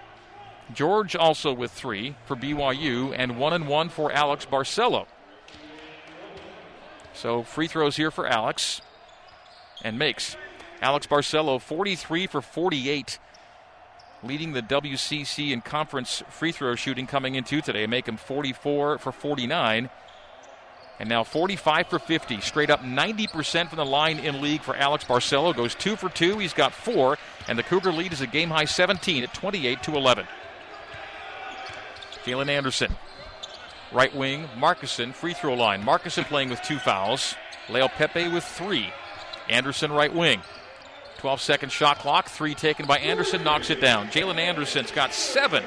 [0.72, 5.08] George also with three for BYU, and one and one for Alex Barcelo.
[7.16, 8.82] So free throws here for Alex,
[9.84, 10.38] and makes.
[10.84, 13.18] Alex Barcelo 43 for 48,
[14.22, 17.88] leading the WCC in conference free throw shooting coming into today.
[17.88, 19.90] Make him 44 for 49.
[21.00, 25.06] And now 45 for 50, straight up 90% from the line in league for Alex
[25.06, 25.56] Barcelo.
[25.56, 26.38] Goes two for two.
[26.38, 29.96] He's got four, and the Cougar lead is a game high 17 at 28 to
[29.96, 30.28] 11.
[32.26, 32.94] Jalin Anderson,
[33.92, 35.84] right wing, Markusson, free throw line.
[35.84, 37.36] Markusson playing with two fouls.
[37.68, 38.92] Leaupepe with three.
[39.48, 40.42] Anderson, right wing.
[41.20, 42.28] 12 second shot clock.
[42.28, 44.08] Three taken by Anderson, knocks it down.
[44.08, 45.64] Jalen Anderson's got seven,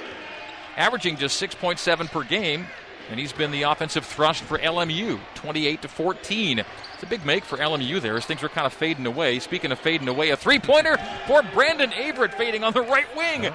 [0.76, 2.66] averaging just 6.7 per game,
[3.12, 6.58] and he's been the offensive thrust for LMU, 28 to 14.
[6.58, 9.38] It's a big make for LMU there as things are kind of fading away.
[9.38, 10.96] Speaking of fading away, a three pointer
[11.26, 13.52] for Brandon Averett fading on the right wing.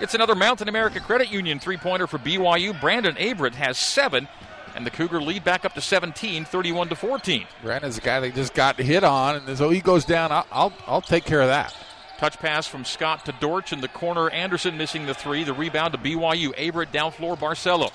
[0.00, 2.78] It's another Mountain America Credit Union three pointer for BYU.
[2.78, 4.28] Brandon Averett has seven,
[4.76, 7.46] and the Cougar lead back up to 17, 31 to 14.
[7.62, 10.30] Brandon's a guy that just got hit on, and so he goes down.
[10.30, 11.74] I'll, I'll, I'll take care of that.
[12.18, 14.28] Touch pass from Scott to Dortch in the corner.
[14.28, 15.42] Anderson missing the three.
[15.42, 16.54] The rebound to BYU.
[16.54, 17.34] Averett down floor.
[17.34, 17.90] Barcelo.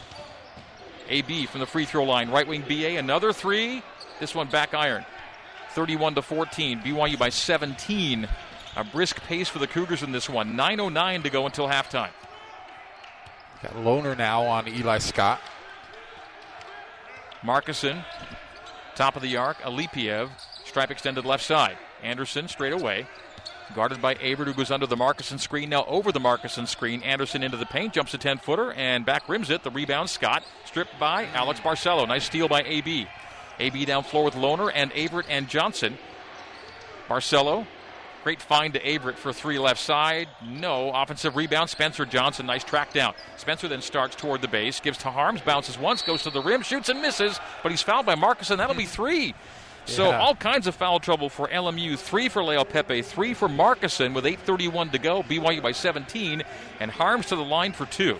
[1.09, 2.29] AB from the free throw line.
[2.29, 2.97] Right wing BA.
[2.97, 3.83] Another three.
[4.19, 5.05] This one back iron.
[5.71, 6.79] 31 to 14.
[6.79, 8.27] BYU by 17.
[8.77, 10.53] A brisk pace for the Cougars in this one.
[10.53, 12.09] 9.09 to go until halftime.
[13.61, 15.39] Got a Lohner now on Eli Scott.
[17.43, 18.03] Markusson,
[18.95, 19.57] top of the arc.
[19.59, 20.29] Alipiev,
[20.65, 21.77] stripe extended left side.
[22.03, 23.07] Anderson straight away.
[23.73, 25.69] Guarded by Averett, who goes under the Markusson screen.
[25.69, 27.01] Now over the Markusson screen.
[27.03, 29.63] Anderson into the paint, jumps a 10 footer, and back rims it.
[29.63, 32.07] The rebound, Scott, stripped by Alex Barcelo.
[32.07, 33.07] Nice steal by AB.
[33.59, 35.97] AB down floor with Lohner and Averett and Johnson.
[37.07, 37.65] Barcelo,
[38.23, 40.27] great find to Averett for three left side.
[40.43, 40.91] No.
[40.93, 42.45] Offensive rebound, Spencer Johnson.
[42.45, 43.13] Nice track down.
[43.37, 46.61] Spencer then starts toward the base, gives to Haarms, bounces once, goes to the rim,
[46.61, 48.57] shoots and misses, but he's fouled by Markusson.
[48.57, 49.33] That'll be three.
[49.85, 50.19] So Yeah.
[50.19, 51.95] all kinds of foul trouble for LMU.
[51.95, 55.23] Three for Leaupepe, three for Markusson with 8:31 to go.
[55.23, 56.43] BYU by 17,
[56.79, 58.19] and Haarms to the line for two.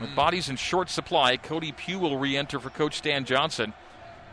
[0.00, 0.14] With hmm.
[0.14, 3.74] bodies in short supply, Cody Pugh will re-enter for Coach Stan Johnson.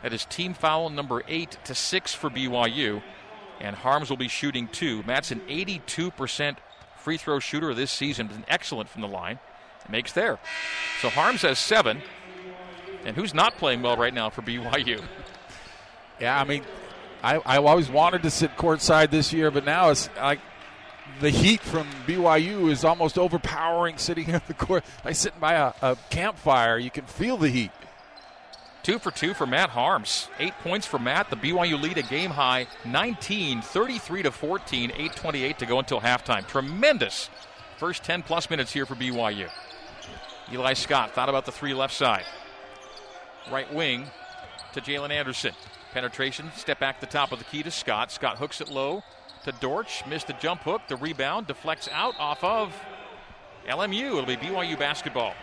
[0.02, 3.02] That is team foul number eight to six for BYU,
[3.60, 5.04] and Haarms will be shooting two.
[5.04, 6.58] Matt's an 82%
[6.98, 9.40] free throw shooter this season, been excellent from the line.
[9.90, 10.40] Makes there.
[11.02, 12.02] So Haarms has seven.
[13.06, 15.04] And who's not playing well right now for BYU?
[16.18, 16.64] Yeah, I mean,
[17.22, 20.40] I, I always wanted to sit courtside this year, but now it's like
[21.20, 24.86] the heat from BYU is almost overpowering sitting at the court.
[25.04, 27.72] Like sitting by a, a campfire, you can feel the heat.
[28.84, 30.30] Two for two for Matt Haarms.
[30.40, 31.30] Eight points for Matt.
[31.32, 36.48] The BYU lead a game high 19, 33 to 14, 8.28 to go until halftime.
[36.48, 37.30] Tremendous
[37.78, 39.50] first 10 plus minutes here for BYU.
[40.52, 42.24] Eli Scott thought about the three left side.
[43.52, 44.06] Right wing
[44.74, 45.54] to Jalin Anderson.
[45.94, 48.12] Penetration, step back the top of the key to Scott.
[48.12, 49.04] Scott hooks it low
[49.44, 50.04] to Dortch.
[50.08, 50.82] Missed the jump hook.
[50.88, 52.76] The rebound deflects out off of
[53.68, 54.08] LMU.
[54.08, 55.34] It'll be BYU basketball.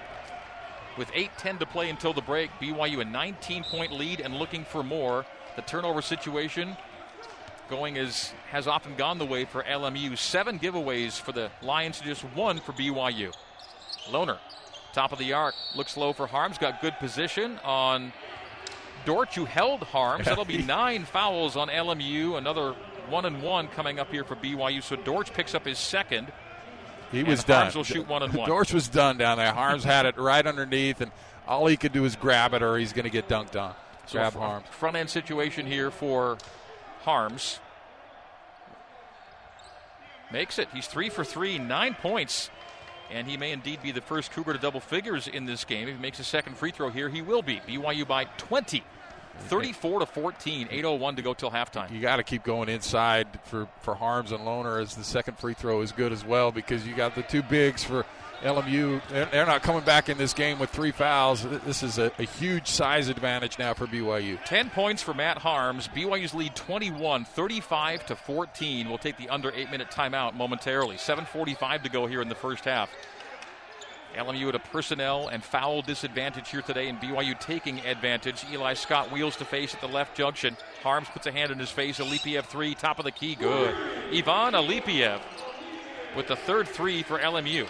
[0.98, 4.82] With 8.10 to play until the break, BYU a 19 point lead and looking for
[4.82, 5.24] more.
[5.56, 6.76] The turnover situation
[7.70, 10.18] going as has often gone the way for LMU.
[10.18, 13.32] Seven giveaways for the Lions, to just one for BYU.
[14.10, 14.38] Lohner,
[14.92, 16.58] top of the arc, looks low for Haarms.
[16.58, 18.12] Got good position on
[19.04, 20.24] Dortch, who held Haarms.
[20.24, 22.36] That'll be nine fouls on LMU.
[22.36, 22.74] Another
[23.08, 24.82] one and one coming up here for BYU.
[24.82, 26.32] So Dortch picks up his second.
[27.10, 27.66] He was done.
[27.66, 28.48] Haarms will shoot one and one.
[28.48, 29.52] Dortch was done down there.
[29.52, 31.10] Haarms had it right underneath, and
[31.46, 33.74] all he could do is grab it, or he's going to get dunked on.
[34.06, 34.66] So grab Haarms.
[34.68, 36.38] Front end situation here for
[37.04, 37.58] Haarms.
[40.32, 40.68] Makes it.
[40.72, 42.50] He's three for three, nine points.
[43.12, 45.88] And he may indeed be the first Cougar to double figures in this game.
[45.88, 47.60] If he makes a second free throw here, he will be.
[47.68, 48.82] BYU by 20.
[49.38, 51.90] 34 to 14, 801 to go till halftime.
[51.90, 55.54] You got to keep going inside for, for Haarms and Lohner as the second free
[55.54, 58.04] throw is good as well because you got the two bigs for
[58.42, 61.46] LMU, they're, they're not coming back in this game with three fouls.
[61.64, 64.38] This is a, a huge size advantage now for BYU.
[64.44, 65.88] 10 points for Matt Haarms.
[65.88, 68.88] BYU's lead 21, 35 to 14.
[68.88, 70.96] We'll take the under eight minute timeout momentarily.
[70.96, 72.90] 7.45 to go here in the first half.
[74.14, 78.44] LMU at a personnel and foul disadvantage here today, and BYU taking advantage.
[78.52, 80.56] Eli Scott wheels to face at the left junction.
[80.82, 81.98] Haarms puts a hand in his face.
[81.98, 83.74] Alipiev three, top of the key, good.
[84.12, 85.20] Ivan Alipiev
[86.16, 87.66] with the third three for LMU.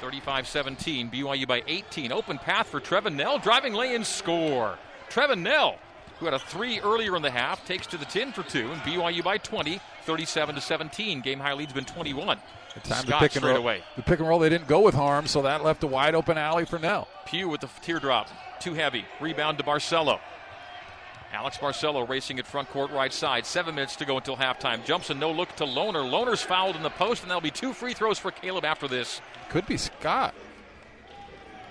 [0.00, 2.12] Thirty-five seventeen, BYU by 18.
[2.12, 3.38] Open path for Trevin Knell.
[3.38, 4.78] driving lane score.
[5.10, 5.78] Trevin Knell,
[6.18, 8.80] who had a three earlier in the half, takes to the 10 for two, and
[8.82, 11.20] BYU by 20, 37 to 17.
[11.20, 12.38] Game high lead's been 21.
[12.74, 13.62] The time Scott to pick and straight roll.
[13.62, 13.82] away.
[13.96, 16.36] The pick and roll, they didn't go with Harm, so that left a wide open
[16.38, 17.08] alley for Knell.
[17.26, 18.28] Pugh with the teardrop.
[18.60, 19.04] Too heavy.
[19.20, 20.20] Rebound to Barcelo.
[21.32, 23.44] Alex Barcelo racing at front court right side.
[23.44, 24.84] Seven minutes to go until halftime.
[24.84, 26.08] Jumps a no look to Lohner.
[26.08, 29.20] Lohner's fouled in the post, and there'll be two free throws for Caleb after this.
[29.50, 30.34] Could be Scott.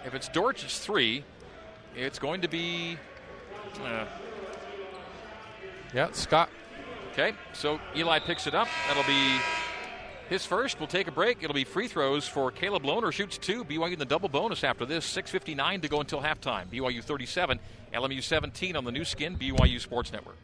[0.05, 1.23] If it's Dortch, it's three.
[1.95, 2.97] It's going to be.
[3.83, 4.05] Uh,
[5.95, 6.49] Yeah, Scott.
[7.13, 8.67] okay, so Eli picks it up.
[8.89, 9.37] That'll be
[10.29, 10.77] his first.
[10.77, 11.41] We'll take a break.
[11.41, 13.13] It'll be free throws for Caleb Lohner.
[13.13, 13.63] Shoots two.
[13.63, 15.05] BYU in the double bonus after this.
[15.15, 16.65] 6.59 to go until halftime.
[16.67, 17.59] BYU 37,
[17.93, 20.35] LMU 17 on the Nu Skin, BYU Sports Network.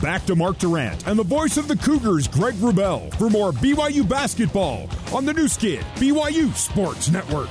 [0.00, 4.08] Back to Mark Durrant and the voice of the Cougars, Greg Wrubell, for more BYU
[4.08, 7.48] basketball on the Nu Skin, BYU Sports Network.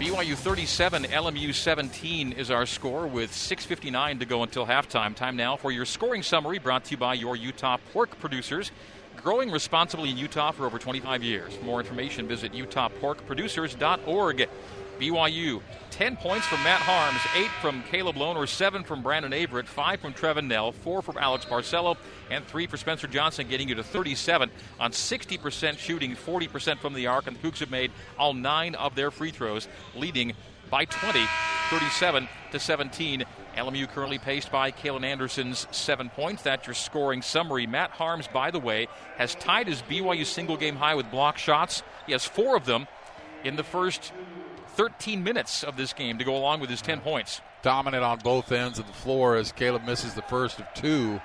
[0.00, 5.14] BYU 37, LMU 17 is our score with 6.59 to go until halftime.
[5.14, 8.72] Time now for your scoring summary brought to you by your Utah pork producers.
[9.18, 11.54] Growing responsibly in Utah for over 25 years.
[11.54, 14.48] For more information, visit utahporkproducers.org.
[15.00, 20.00] BYU, 10 points from Matt Haarms, 8 from Caleb Lohner, 7 from Brandon Averett, 5
[20.00, 21.96] from Trevin Knell, 4 from Alex Barcelo,
[22.30, 27.06] and 3 for Spencer Johnson, getting you to 37 on 60% shooting, 40% from the
[27.06, 30.34] arc, and the Cougs have made all 9 of their free throws, leading
[30.68, 31.24] by 20,
[31.70, 33.24] 37 to 17.
[33.56, 36.42] LMU currently paced by Jalin Anderson's seven points.
[36.42, 37.66] That's your scoring summary.
[37.66, 38.86] Matt Haarms, by the way,
[39.16, 41.82] has tied his BYU single game high with block shots.
[42.06, 42.86] He has four of them
[43.44, 44.12] in the first
[44.80, 47.42] 13 minutes of this game to go along with his 10 points.
[47.60, 51.20] Dominant on both ends of the floor as Caleb misses the first of two.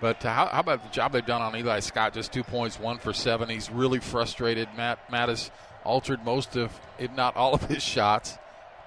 [0.00, 2.12] But how, how about the job they've done on Eli Scott?
[2.12, 3.48] Just two points, one for seven.
[3.48, 4.68] He's really frustrated.
[4.76, 5.52] Matt, Matt has
[5.84, 8.36] altered most of, if not all of his shots.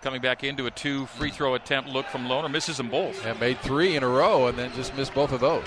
[0.01, 3.25] Coming back into a two free throw attempt look from Lohner, misses them both.
[3.25, 5.63] And made three in a row and then just missed both of those.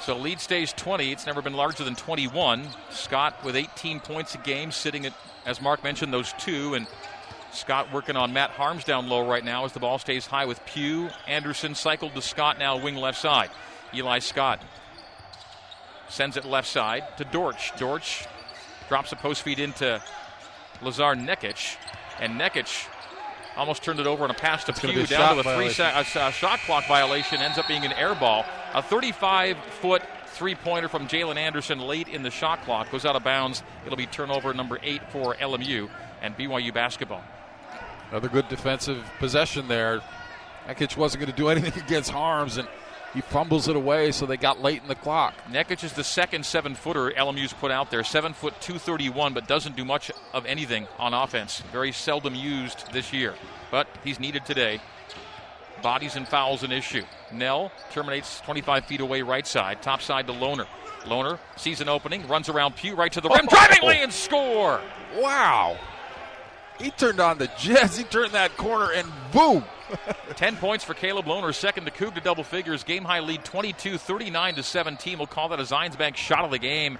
[0.00, 1.12] So lead stays 20.
[1.12, 2.66] It's never been larger than 21.
[2.88, 5.12] Scott with 18 points a game, sitting at,
[5.44, 6.72] as Mark mentioned, those two.
[6.72, 6.86] And
[7.52, 10.64] Scott working on Matt Haarms down low right now as the ball stays high with
[10.64, 11.08] Pugh.
[11.26, 13.50] Anderson cycled to Scott now, wing left side.
[13.94, 14.62] Eli Scott
[16.08, 17.72] sends it left side to Dortch.
[17.78, 18.26] Dortch
[18.88, 20.02] drops a post feed into
[20.80, 21.76] Lazar Nekic.
[22.20, 22.86] And Nekic
[23.56, 26.28] almost turned it over on a pass to Pugh down to a three sa- a,
[26.28, 27.38] a shot clock violation.
[27.40, 28.44] Ends up being an air ball.
[28.74, 33.16] A 35 foot three pointer from Jalin Anderson late in the shot clock goes out
[33.16, 33.62] of bounds.
[33.84, 35.90] It'll be turnover number eight for LMU
[36.22, 37.22] and BYU basketball.
[38.12, 40.02] Another good defensive possession there.
[40.68, 42.68] Ekic wasn't going to do anything against Haarms, and
[43.14, 45.32] he fumbles it away, so they got late in the clock.
[45.50, 48.04] Nekic is the second seven footer LMU's put out there.
[48.04, 51.60] Seven foot 231, but doesn't do much of anything on offense.
[51.72, 53.34] Very seldom used this year,
[53.70, 54.78] but he's needed today.
[55.82, 57.04] Bodies and fouls an issue.
[57.32, 60.66] Knell terminates 25 feet away right side, top side to Lohner.
[61.04, 63.50] Lohner sees an opening, runs around Pugh right to the rim, oh.
[63.50, 64.82] driving lane and score.
[65.16, 65.78] Wow.
[66.80, 67.96] He turned on the Jets.
[67.96, 69.64] He turned that corner, and boom.
[70.36, 72.82] 10 points for Caleb Lohner, second to Coug to double figures.
[72.82, 75.18] Game high lead 22 39 to 17.
[75.18, 76.98] We'll call that a Zions Bank shot of the game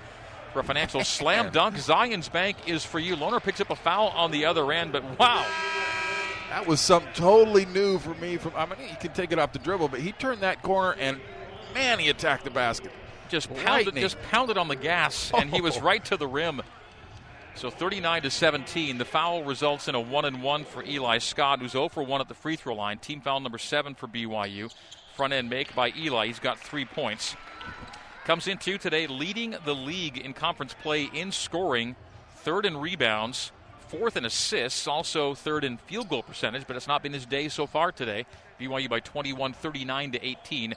[0.53, 1.77] for a financial slam dunk.
[1.77, 3.17] Zions Bank is for you.
[3.17, 5.45] Lohner picks up a foul on the other end, but wow.
[6.51, 8.37] That was something totally new for me.
[8.37, 10.95] From I mean, he can take it off the dribble, but he turned that corner,
[11.01, 11.19] and
[11.73, 12.93] man, he attacked the basket.
[13.31, 14.03] Just pounded, Lightning.
[14.03, 15.81] just pounded on the gas, and he was Oh.
[15.81, 16.61] right to the rim.
[17.55, 18.99] So 39 to 17.
[18.99, 22.21] The foul results in a one and one for Eli Scott, who's 0 for 1
[22.21, 22.99] at the free throw line.
[22.99, 24.73] Team foul number seven for BYU.
[25.15, 26.27] Front end make by Eli.
[26.27, 27.37] He's got three points.
[28.25, 31.97] Comes into today leading the league in conference play in scoring,
[32.37, 33.53] third in rebounds,
[33.89, 37.49] fourth in assists, also third in field goal percentage, but it's not been his day
[37.49, 38.25] so far today.
[38.61, 40.75] BYU by 21 39 to 18.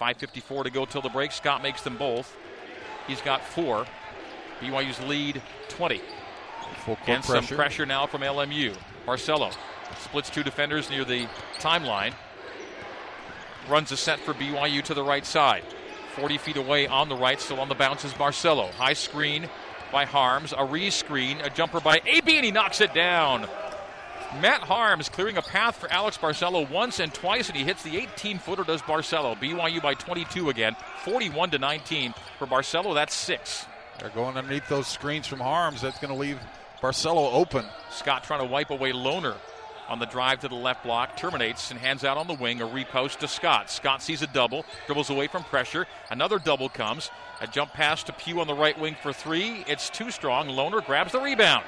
[0.00, 1.32] 5.54 to go till the break.
[1.32, 2.36] Scott makes them both.
[3.06, 3.86] He's got four.
[4.60, 6.00] BYU's lead 20.
[6.84, 7.56] Full court And some pressure.
[7.56, 8.74] pressure now from LMU.
[9.06, 9.52] Barcelo
[10.00, 11.26] splits two defenders near the
[11.58, 12.12] timeline.
[13.68, 15.62] runs a set for BYU to the right side.
[16.16, 18.70] 40 feet away on the right, still on the bounce is Barcelo.
[18.72, 19.48] High screen
[19.92, 23.46] by Haarms, a re screen, a jumper by AB, and he knocks it down.
[24.40, 27.96] Matt Haarms clearing a path for Alex Barcelo once and twice, and he hits the
[27.96, 29.38] 18 footer, does Barcelo.
[29.38, 32.14] BYU by 22 again, 41 to 19.
[32.38, 33.66] For Barcelo, that's six.
[33.98, 35.80] They're going underneath those screens from Haarms.
[35.80, 36.38] That's going to leave
[36.80, 37.64] Barcelo open.
[37.90, 39.36] Scott trying to wipe away Lohner
[39.88, 42.66] on the drive to the left block, terminates and hands out on the wing, a
[42.66, 43.70] repost to Scott.
[43.70, 45.86] Scott sees a double, dribbles away from pressure.
[46.10, 47.10] Another double comes.
[47.40, 49.64] A jump pass to Pugh on the right wing for three.
[49.66, 50.48] It's too strong.
[50.48, 51.64] Lohner grabs the rebound.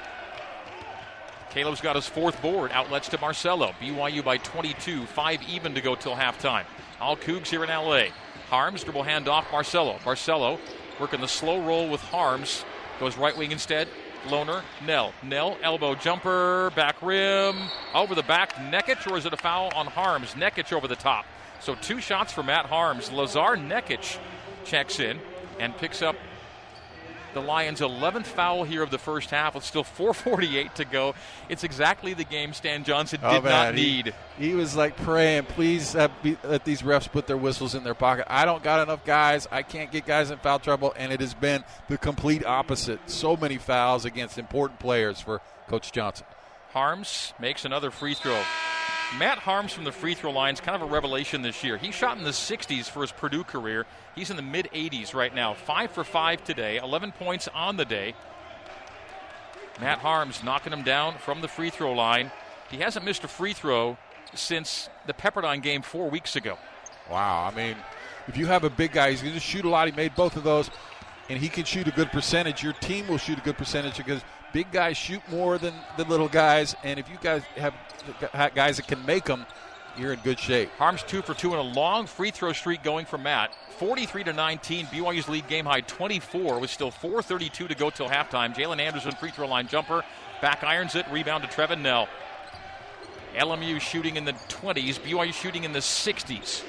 [1.50, 2.70] Caleb's got his fourth board.
[2.72, 3.72] Outlets to Barcelo.
[3.80, 5.06] BYU by 22.
[5.06, 6.64] Five even to go till halftime.
[7.00, 8.04] All Cougs here in LA.
[8.50, 10.58] Haarms dribble hand off Barcelo.
[11.00, 12.62] Working the slow roll with Haarms.
[12.98, 13.88] Goes right wing instead.
[14.26, 15.14] Lohner, Knell.
[15.22, 17.56] Knell, elbow jumper, back rim,
[17.94, 18.52] over the back.
[18.56, 20.34] Nekic, or is it a foul on Haarms?
[20.34, 21.24] Nekic over the top.
[21.60, 23.10] So two shots for Matt Haarms.
[23.10, 24.18] Lazar Nekic
[24.64, 25.18] checks in
[25.58, 26.16] and picks up
[27.34, 31.14] the Lions' 11th foul here of the first half with still 4:48 to go.
[31.48, 34.14] It's exactly the game Stan Johnson did oh, not need.
[34.38, 37.84] He, he, was like praying, please uh, be, let these refs put their whistles in
[37.84, 38.26] their pocket.
[38.28, 39.46] I don't got enough guys.
[39.50, 43.00] I can't get guys in foul trouble, and it has been the complete opposite.
[43.08, 46.26] So many fouls against important players for Coach Johnson.
[46.74, 48.42] Haarms makes another free throw.
[49.18, 51.76] Matt Haarms from the free throw line is kind of a revelation this year.
[51.76, 53.86] He shot in the 60s for his Purdue career.
[54.20, 55.54] He's in the mid 80s right now.
[55.54, 58.14] Five for five today, 11 points on the day.
[59.80, 62.30] Matt Haarms knocking him down from the free throw line.
[62.70, 63.96] He hasn't missed a free throw
[64.34, 66.58] since the Pepperdine game four weeks ago.
[67.10, 67.50] Wow.
[67.50, 67.76] I mean,
[68.28, 69.88] if you have a big guy, he's going to shoot a lot.
[69.88, 70.70] He made both of those,
[71.30, 72.62] and he can shoot a good percentage.
[72.62, 74.20] Your team will shoot a good percentage because
[74.52, 76.76] big guys shoot more than the little guys.
[76.84, 77.72] And if you guys have
[78.54, 79.46] guys that can make them,
[79.98, 80.70] you're in good shape.
[80.78, 83.50] Haarms two for two in a long free throw streak going for Matt.
[83.78, 84.86] 43 to 19.
[84.86, 88.54] BYU's lead game high 24 with still 4:32 to go till halftime.
[88.54, 90.04] Jalin Anderson free throw line jumper,
[90.42, 92.08] back irons it, rebound to Trevin Knell.
[93.34, 96.62] LMU shooting in the 20s, BYU shooting in the 60s.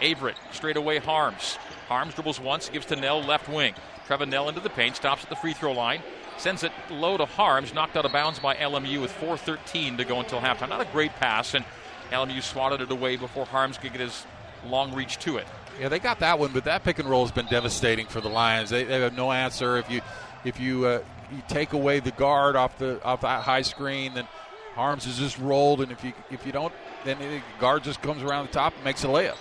[0.00, 1.56] Averett straight away Haarms.
[1.88, 3.74] Haarms dribbles once, gives to Knell left wing.
[4.08, 6.02] Trevin Knell into the paint, stops at the free throw line.
[6.36, 10.20] Sends it low to Haarms, knocked out of bounds by LMU with 4.13 to go
[10.20, 10.70] until halftime.
[10.70, 11.64] Not a great pass, and
[12.10, 14.24] LMU swatted it away before Haarms could get his
[14.66, 15.46] long reach to it.
[15.80, 18.28] Yeah, they got that one, but that pick and roll has been devastating for the
[18.28, 18.70] Lions.
[18.70, 19.78] They, they have no answer.
[19.78, 20.02] If you
[20.44, 21.02] if you uh,
[21.32, 24.26] you take away the guard off the off that high screen, then
[24.74, 26.72] Haarms is just rolled, and if you if you don't,
[27.04, 29.36] then the guard just comes around the top and makes a layup.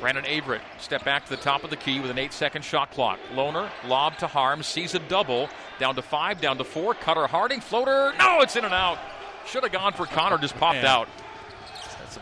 [0.00, 2.90] Brandon Averett step back to the top of the key with an eight second shot
[2.90, 3.18] clock.
[3.32, 5.48] Lohner lob to Haarms, sees a double.
[5.78, 6.94] Down to five, down to four.
[6.94, 8.12] Cutter Harding, floater.
[8.18, 8.98] No, it's in and out.
[9.46, 10.86] Should have gone for Connor, just popped Man.
[10.86, 11.08] out.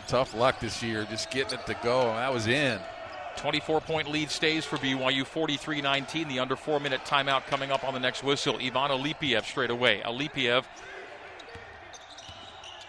[0.07, 2.05] Tough luck this year, just getting it to go.
[2.07, 2.81] That was in.
[3.37, 6.29] 24 point lead stays for BYU 43 19.
[6.29, 8.57] The under four minute timeout coming up on the next whistle.
[8.57, 10.03] Ivan Alipiev straight away.
[10.05, 10.65] Alipiev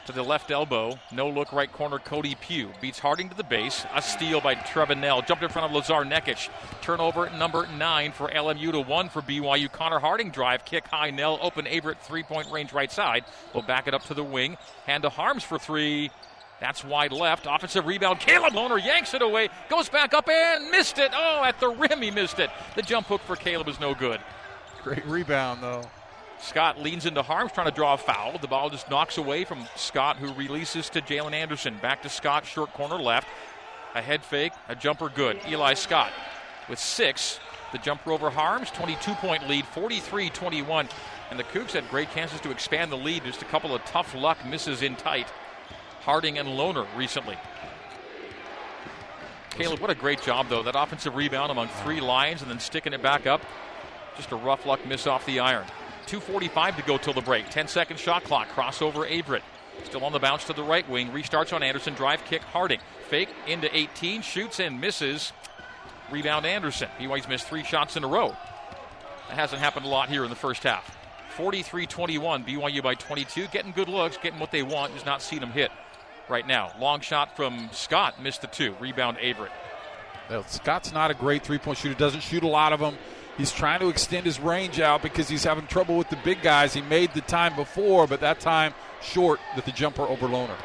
[0.05, 0.99] to the left elbow.
[1.11, 1.99] No look right corner.
[1.99, 3.85] Cody Pugh beats Harding to the base.
[3.93, 5.21] A steal by Trevin Knell.
[5.21, 6.49] Jumped in front of Lazar Nekic.
[6.81, 9.71] Turnover number nine for LMU to one for BYU.
[9.71, 11.09] Connor Harding drive kick high.
[11.09, 13.23] Knell open Averett three point range right side.
[13.53, 14.57] Will back it up to the wing.
[14.85, 16.11] Hand to Haarms for three.
[16.63, 17.45] That's wide left.
[17.45, 18.21] Offensive rebound.
[18.21, 19.49] Caleb Lohner yanks it away.
[19.67, 21.11] Goes back up and missed it.
[21.13, 22.49] Oh, at the rim he missed it.
[22.77, 24.21] The jump hook for Caleb is no good.
[24.81, 25.83] Great rebound though.
[26.39, 28.37] Scott leans into Haarms, trying to draw a foul.
[28.37, 31.75] The ball just knocks away from Scott, who releases to Jalin Anderson.
[31.81, 33.27] Back to Scott, short corner left.
[33.93, 35.41] A head fake, a jumper good.
[35.45, 36.13] Eli Scott
[36.69, 37.41] with six.
[37.73, 40.87] The jumper over Haarms, 22 point lead, 43 21.
[41.29, 43.25] And the Cougs had great chances to expand the lead.
[43.25, 45.27] Just a couple of tough luck misses in tight.
[46.03, 47.37] Harding and Lohner recently.
[49.51, 50.61] Caleb, what a great job, though.
[50.61, 53.41] That offensive rebound among three lines and then sticking it back up.
[54.17, 55.65] Just a rough luck miss off the iron.
[56.07, 57.49] 2.45 to go till the break.
[57.49, 58.49] 10 second shot clock.
[58.49, 59.43] Crossover Averett.
[59.85, 61.09] Still on the bounce to the right wing.
[61.11, 61.93] Restarts on Anderson.
[61.93, 62.79] Drive kick Harding.
[63.07, 64.23] Fake into 18.
[64.23, 65.31] Shoots and misses.
[66.11, 66.89] Rebound Anderson.
[66.99, 68.35] BYU's missed three shots in a row.
[69.29, 70.97] That hasn't happened a lot here in the first half.
[71.37, 72.43] 43 21.
[72.43, 73.47] BYU by 22.
[73.47, 74.93] Getting good looks, getting what they want.
[74.93, 75.71] Just not seeing them hit
[76.29, 76.71] right now.
[76.79, 78.21] Long shot from Scott.
[78.21, 78.75] Missed the two.
[78.79, 79.51] Rebound Averett.
[80.29, 81.95] Well, Scott's not a great three point shooter.
[81.95, 82.97] Doesn't shoot a lot of them.
[83.37, 86.73] He's trying to extend his range out because he's having trouble with the big guys.
[86.73, 90.55] He made the time before, but that time short with the jumper over Lohner.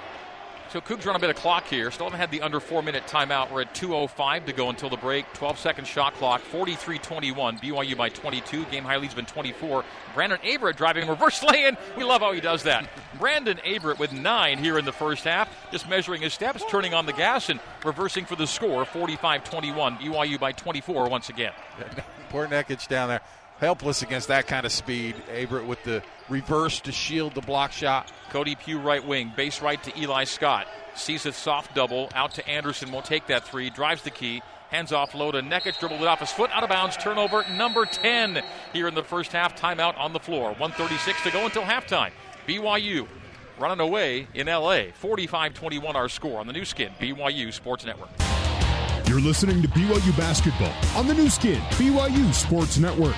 [0.71, 1.91] So Cougs run a bit of clock here.
[1.91, 3.51] Still haven't had the under four minute timeout.
[3.51, 5.25] We're at 2.05 to go until the break.
[5.33, 6.43] 12 second shot clock.
[6.43, 7.59] 43 21.
[7.59, 8.67] BYU by 22.
[8.67, 9.83] Game high lead's been 24.
[10.15, 11.79] Brandon Averett driving reverse lane.
[11.97, 12.87] We love how he does that.
[13.19, 15.49] Brandon Averett with nine here in the first half.
[15.73, 18.85] Just measuring his steps, turning on the gas, and reversing for the score.
[18.85, 19.97] 45 21.
[19.97, 21.55] BYU by 24 once again.
[22.29, 23.23] Poor Nekic down there
[23.61, 25.17] helpless against that kind of speed.
[25.31, 28.13] Averett with the reverse to shield the block shot.
[28.31, 30.67] Cody Pugh right wing, base right to Eli Scott.
[30.95, 32.91] Sees a soft double out to Anderson.
[32.91, 33.71] Won't take that three.
[33.71, 34.43] Drives the key.
[34.71, 35.79] Hands off low to Nekic.
[35.79, 36.51] Dribbled it off his foot.
[36.53, 36.97] Out of bounds.
[36.97, 38.43] Turnover number 10
[38.73, 39.59] here in the first half.
[39.59, 40.49] Timeout on the floor.
[40.59, 42.11] 136 to go until halftime.
[42.47, 43.07] BYU
[43.59, 44.85] running away in LA.
[44.95, 48.11] 45 21 our score on the Nu Skin, BYU Sports Network.
[49.07, 53.17] You're listening to BYU Basketball on the Nu Skin, BYU Sports Network.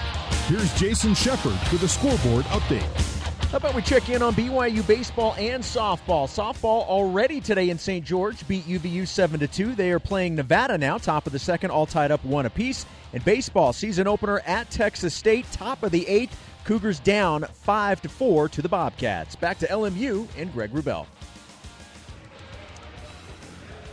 [0.51, 2.83] Here's Jason Shepard with a scoreboard update.
[3.53, 6.27] How about we check in on BYU baseball and softball?
[6.27, 8.05] Softball already today in St.
[8.05, 9.77] George beat UVU 7 to 2.
[9.77, 12.85] They are playing Nevada now, top of the second, all tied up one apiece.
[13.13, 16.37] And baseball season opener at Texas State, top of the eighth.
[16.65, 19.37] Cougars down 5 to 4 to the Bobcats.
[19.37, 21.07] Back to LMU and Greg Wrubell.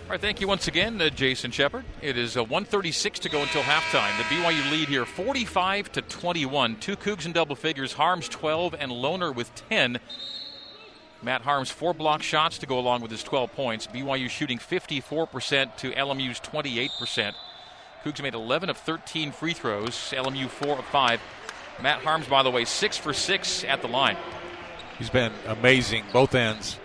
[0.08, 1.84] All right, thank you once again, uh, Jason Shepard.
[2.02, 4.18] It is uh, 136 to go until halftime.
[4.18, 6.78] The BYU lead here, 45 to 21.
[6.78, 7.94] Two Cougs in double figures.
[7.96, 10.00] Haarms 12 and Lohner with 10.
[11.22, 13.86] Matt Haarms four block shots to go along with his 12 points.
[13.88, 17.34] BYU shooting 54% to LMU's 28%.
[18.06, 19.94] Cougs made 11 of 13 free throws.
[20.16, 21.20] LMU four of five.
[21.84, 24.16] Matt Haarms, by the way, six for six at the line.
[24.98, 26.80] He's been amazing both ends.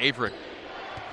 [0.00, 0.32] Averett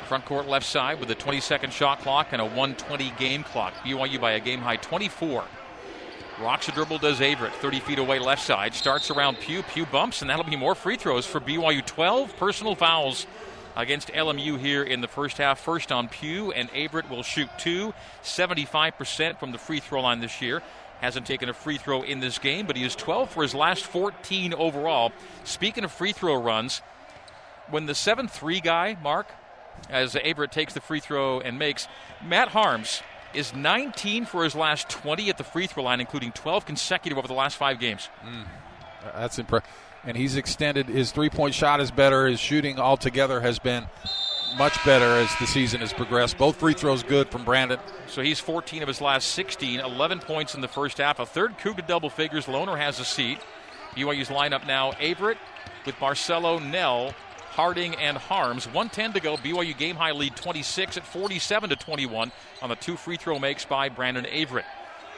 [0.03, 3.73] Front court left side with a 20 second shot clock and a 120 game clock.
[3.83, 5.43] BYU by a game high 24.
[6.41, 7.51] Rocks a dribble, does Averett.
[7.53, 8.73] 30 feet away left side.
[8.73, 9.63] Starts around Pugh.
[9.63, 11.85] Pugh bumps, and that'll be more free throws for BYU.
[11.85, 13.27] 12 personal fouls
[13.75, 15.59] against LMU here in the first half.
[15.59, 17.93] First on Pugh, and Averett will shoot two.
[18.23, 20.61] 75% from the free throw line this year.
[21.01, 23.83] Hasn't taken a free throw in this game, but he is 12 for his last
[23.85, 25.11] 14 overall.
[25.43, 26.81] Speaking of free throw runs,
[27.69, 29.27] when the 7 3 guy, Mark,
[29.89, 31.87] as Averett takes the free throw and makes.
[32.25, 33.01] Matt Haarms
[33.33, 37.27] is 19 for his last 20 at the free throw line, including 12 consecutive over
[37.27, 38.09] the last five games.
[38.25, 38.45] Mm,
[39.15, 39.69] that's impressive.
[40.05, 42.27] And he's extended his three point shot is better.
[42.27, 43.85] His shooting altogether has been
[44.57, 46.37] much better as the season has progressed.
[46.37, 47.79] Both free throws good from Brandon.
[48.07, 51.19] So he's 14 of his last 16, 11 points in the first half.
[51.19, 52.45] A third coup to double figures.
[52.45, 53.39] Lohner has a seat.
[53.95, 55.37] BYU's lineup now Averett
[55.85, 57.13] with Barcelo Knell
[57.53, 58.65] Harding and Haarms.
[58.65, 59.37] 110 to go.
[59.37, 62.31] BYU game high lead 26 at 47 to 21
[62.63, 64.63] on the two free throw makes by Brandon Averett.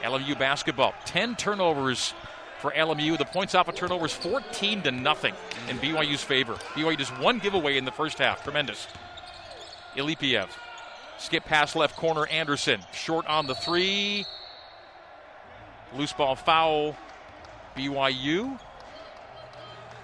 [0.02, 0.92] LMU basketball.
[1.06, 2.12] 10 turnovers
[2.58, 3.16] for LMU.
[3.16, 5.34] The points off of turnovers 14 to nothing
[5.70, 6.56] in BYU's favor.
[6.74, 8.42] BYU just one giveaway in the first half.
[8.44, 8.86] Tremendous.
[9.96, 10.48] Alipiev.
[11.16, 12.26] Skip pass left corner.
[12.26, 12.82] Anderson.
[12.92, 14.26] Short on the three.
[15.94, 16.94] Loose ball foul.
[17.74, 18.60] BYU.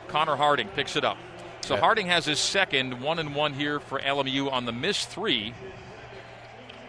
[0.09, 1.18] Connor Harding picks it up.
[1.62, 5.54] So Harding has his second one and one here for LMU on the missed three.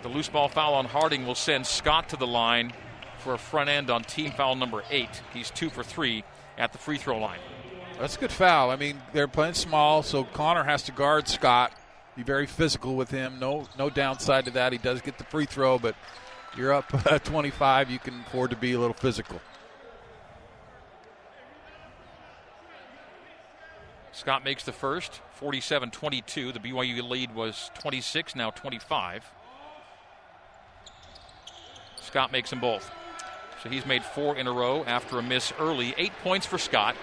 [0.01, 2.73] The loose ball foul on Harding will send Scott to the line
[3.19, 5.21] for a front end on team foul number eight.
[5.31, 6.23] He's two for three
[6.57, 7.39] at the free throw line.
[7.99, 8.71] That's a good foul.
[8.71, 11.71] I mean, they're playing small, so Connor has to guard Scott,
[12.15, 13.39] be very physical with him.
[13.39, 14.71] No, no downside to that.
[14.73, 15.95] He does get the free throw, but
[16.57, 16.87] you're up
[17.23, 17.91] 25.
[17.91, 19.39] You can afford to be a little physical.
[24.13, 26.51] Scott makes the first, 47 22.
[26.51, 29.25] The BYU lead was 26, now 25.
[31.99, 32.91] Scott makes them both.
[33.63, 35.95] So he's made four in a row after a miss early.
[35.97, 36.95] Eight points for Scott.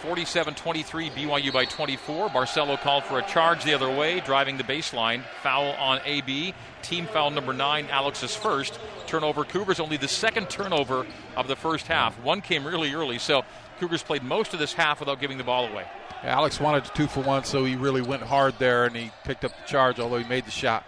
[0.00, 2.30] 47 23, BYU by 24.
[2.30, 5.22] Barcelo called for a charge the other way, driving the baseline.
[5.42, 6.54] Foul on AB.
[6.82, 8.78] Team foul number nine, Alex's first.
[9.06, 9.44] Turnover.
[9.44, 12.18] Cougars only the second turnover of the first half.
[12.22, 13.44] One came really early, so
[13.78, 15.86] Cougars played most of this half without giving the ball away.
[16.22, 19.44] Yeah, Alex wanted two for one, so he really went hard there and he picked
[19.44, 20.84] up the charge, although he made the shot.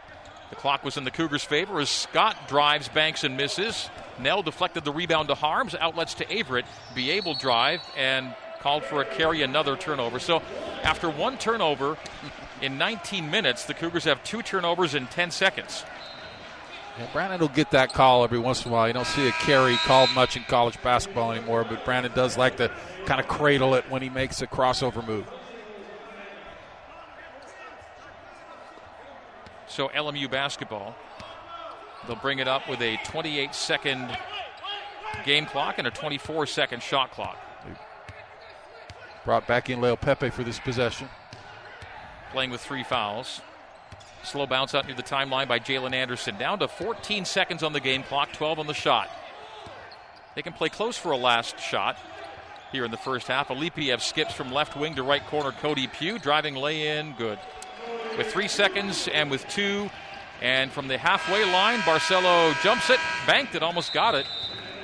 [0.51, 3.91] The clock was in the Cougars' favor as Scott drives, banks, and misses.
[4.19, 6.65] Knell deflected the rebound to Haarms, outlets to Averett.
[6.95, 10.19] Be able drive and called for a carry, another turnover.
[10.19, 10.43] So
[10.83, 11.97] after one turnover
[12.63, 15.85] in 19 minutes, the Cougars have two turnovers in 10 seconds.
[16.99, 18.87] Yeah, Brandon will get that call every once in a while.
[18.87, 22.57] You don't see a carry called much in college basketball anymore, but Brandon does like
[22.57, 22.71] to
[23.05, 25.27] kind of cradle it when he makes a crossover move.
[29.69, 30.97] So LMU basketball,
[32.07, 34.17] they'll bring it up with a 28 second
[35.25, 37.37] game clock and a 24 second shot clock.
[39.25, 41.09] Brought back in Leaupepe for this possession.
[42.33, 43.41] playing with three fouls.
[44.27, 46.37] Slow bounce out near the timeline by Jalin Anderson.
[46.37, 49.09] Down to 14 seconds on the game clock, 12 on the shot.
[50.35, 51.97] They can play close for a last shot
[52.73, 53.49] here in the first half.
[53.49, 55.53] Alipiev skips from left wing to right corner.
[55.53, 57.39] Cody Pugh driving lay in, good.
[58.19, 59.89] With three seconds and with two,
[60.43, 62.99] and from the halfway line, Barcelo jumps it,
[63.29, 64.27] banked it, almost got it.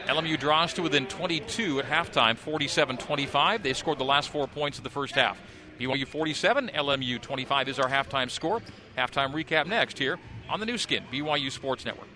[0.07, 3.64] LMU draws to within 22 at halftime, 47 25.
[3.64, 5.36] They scored the last four points of the first half.
[5.80, 8.62] BYU 47, LMU 25 is our halftime score.
[8.97, 10.18] Halftime recap next here
[10.49, 12.09] on the Nu Skin, BYU Sports Network.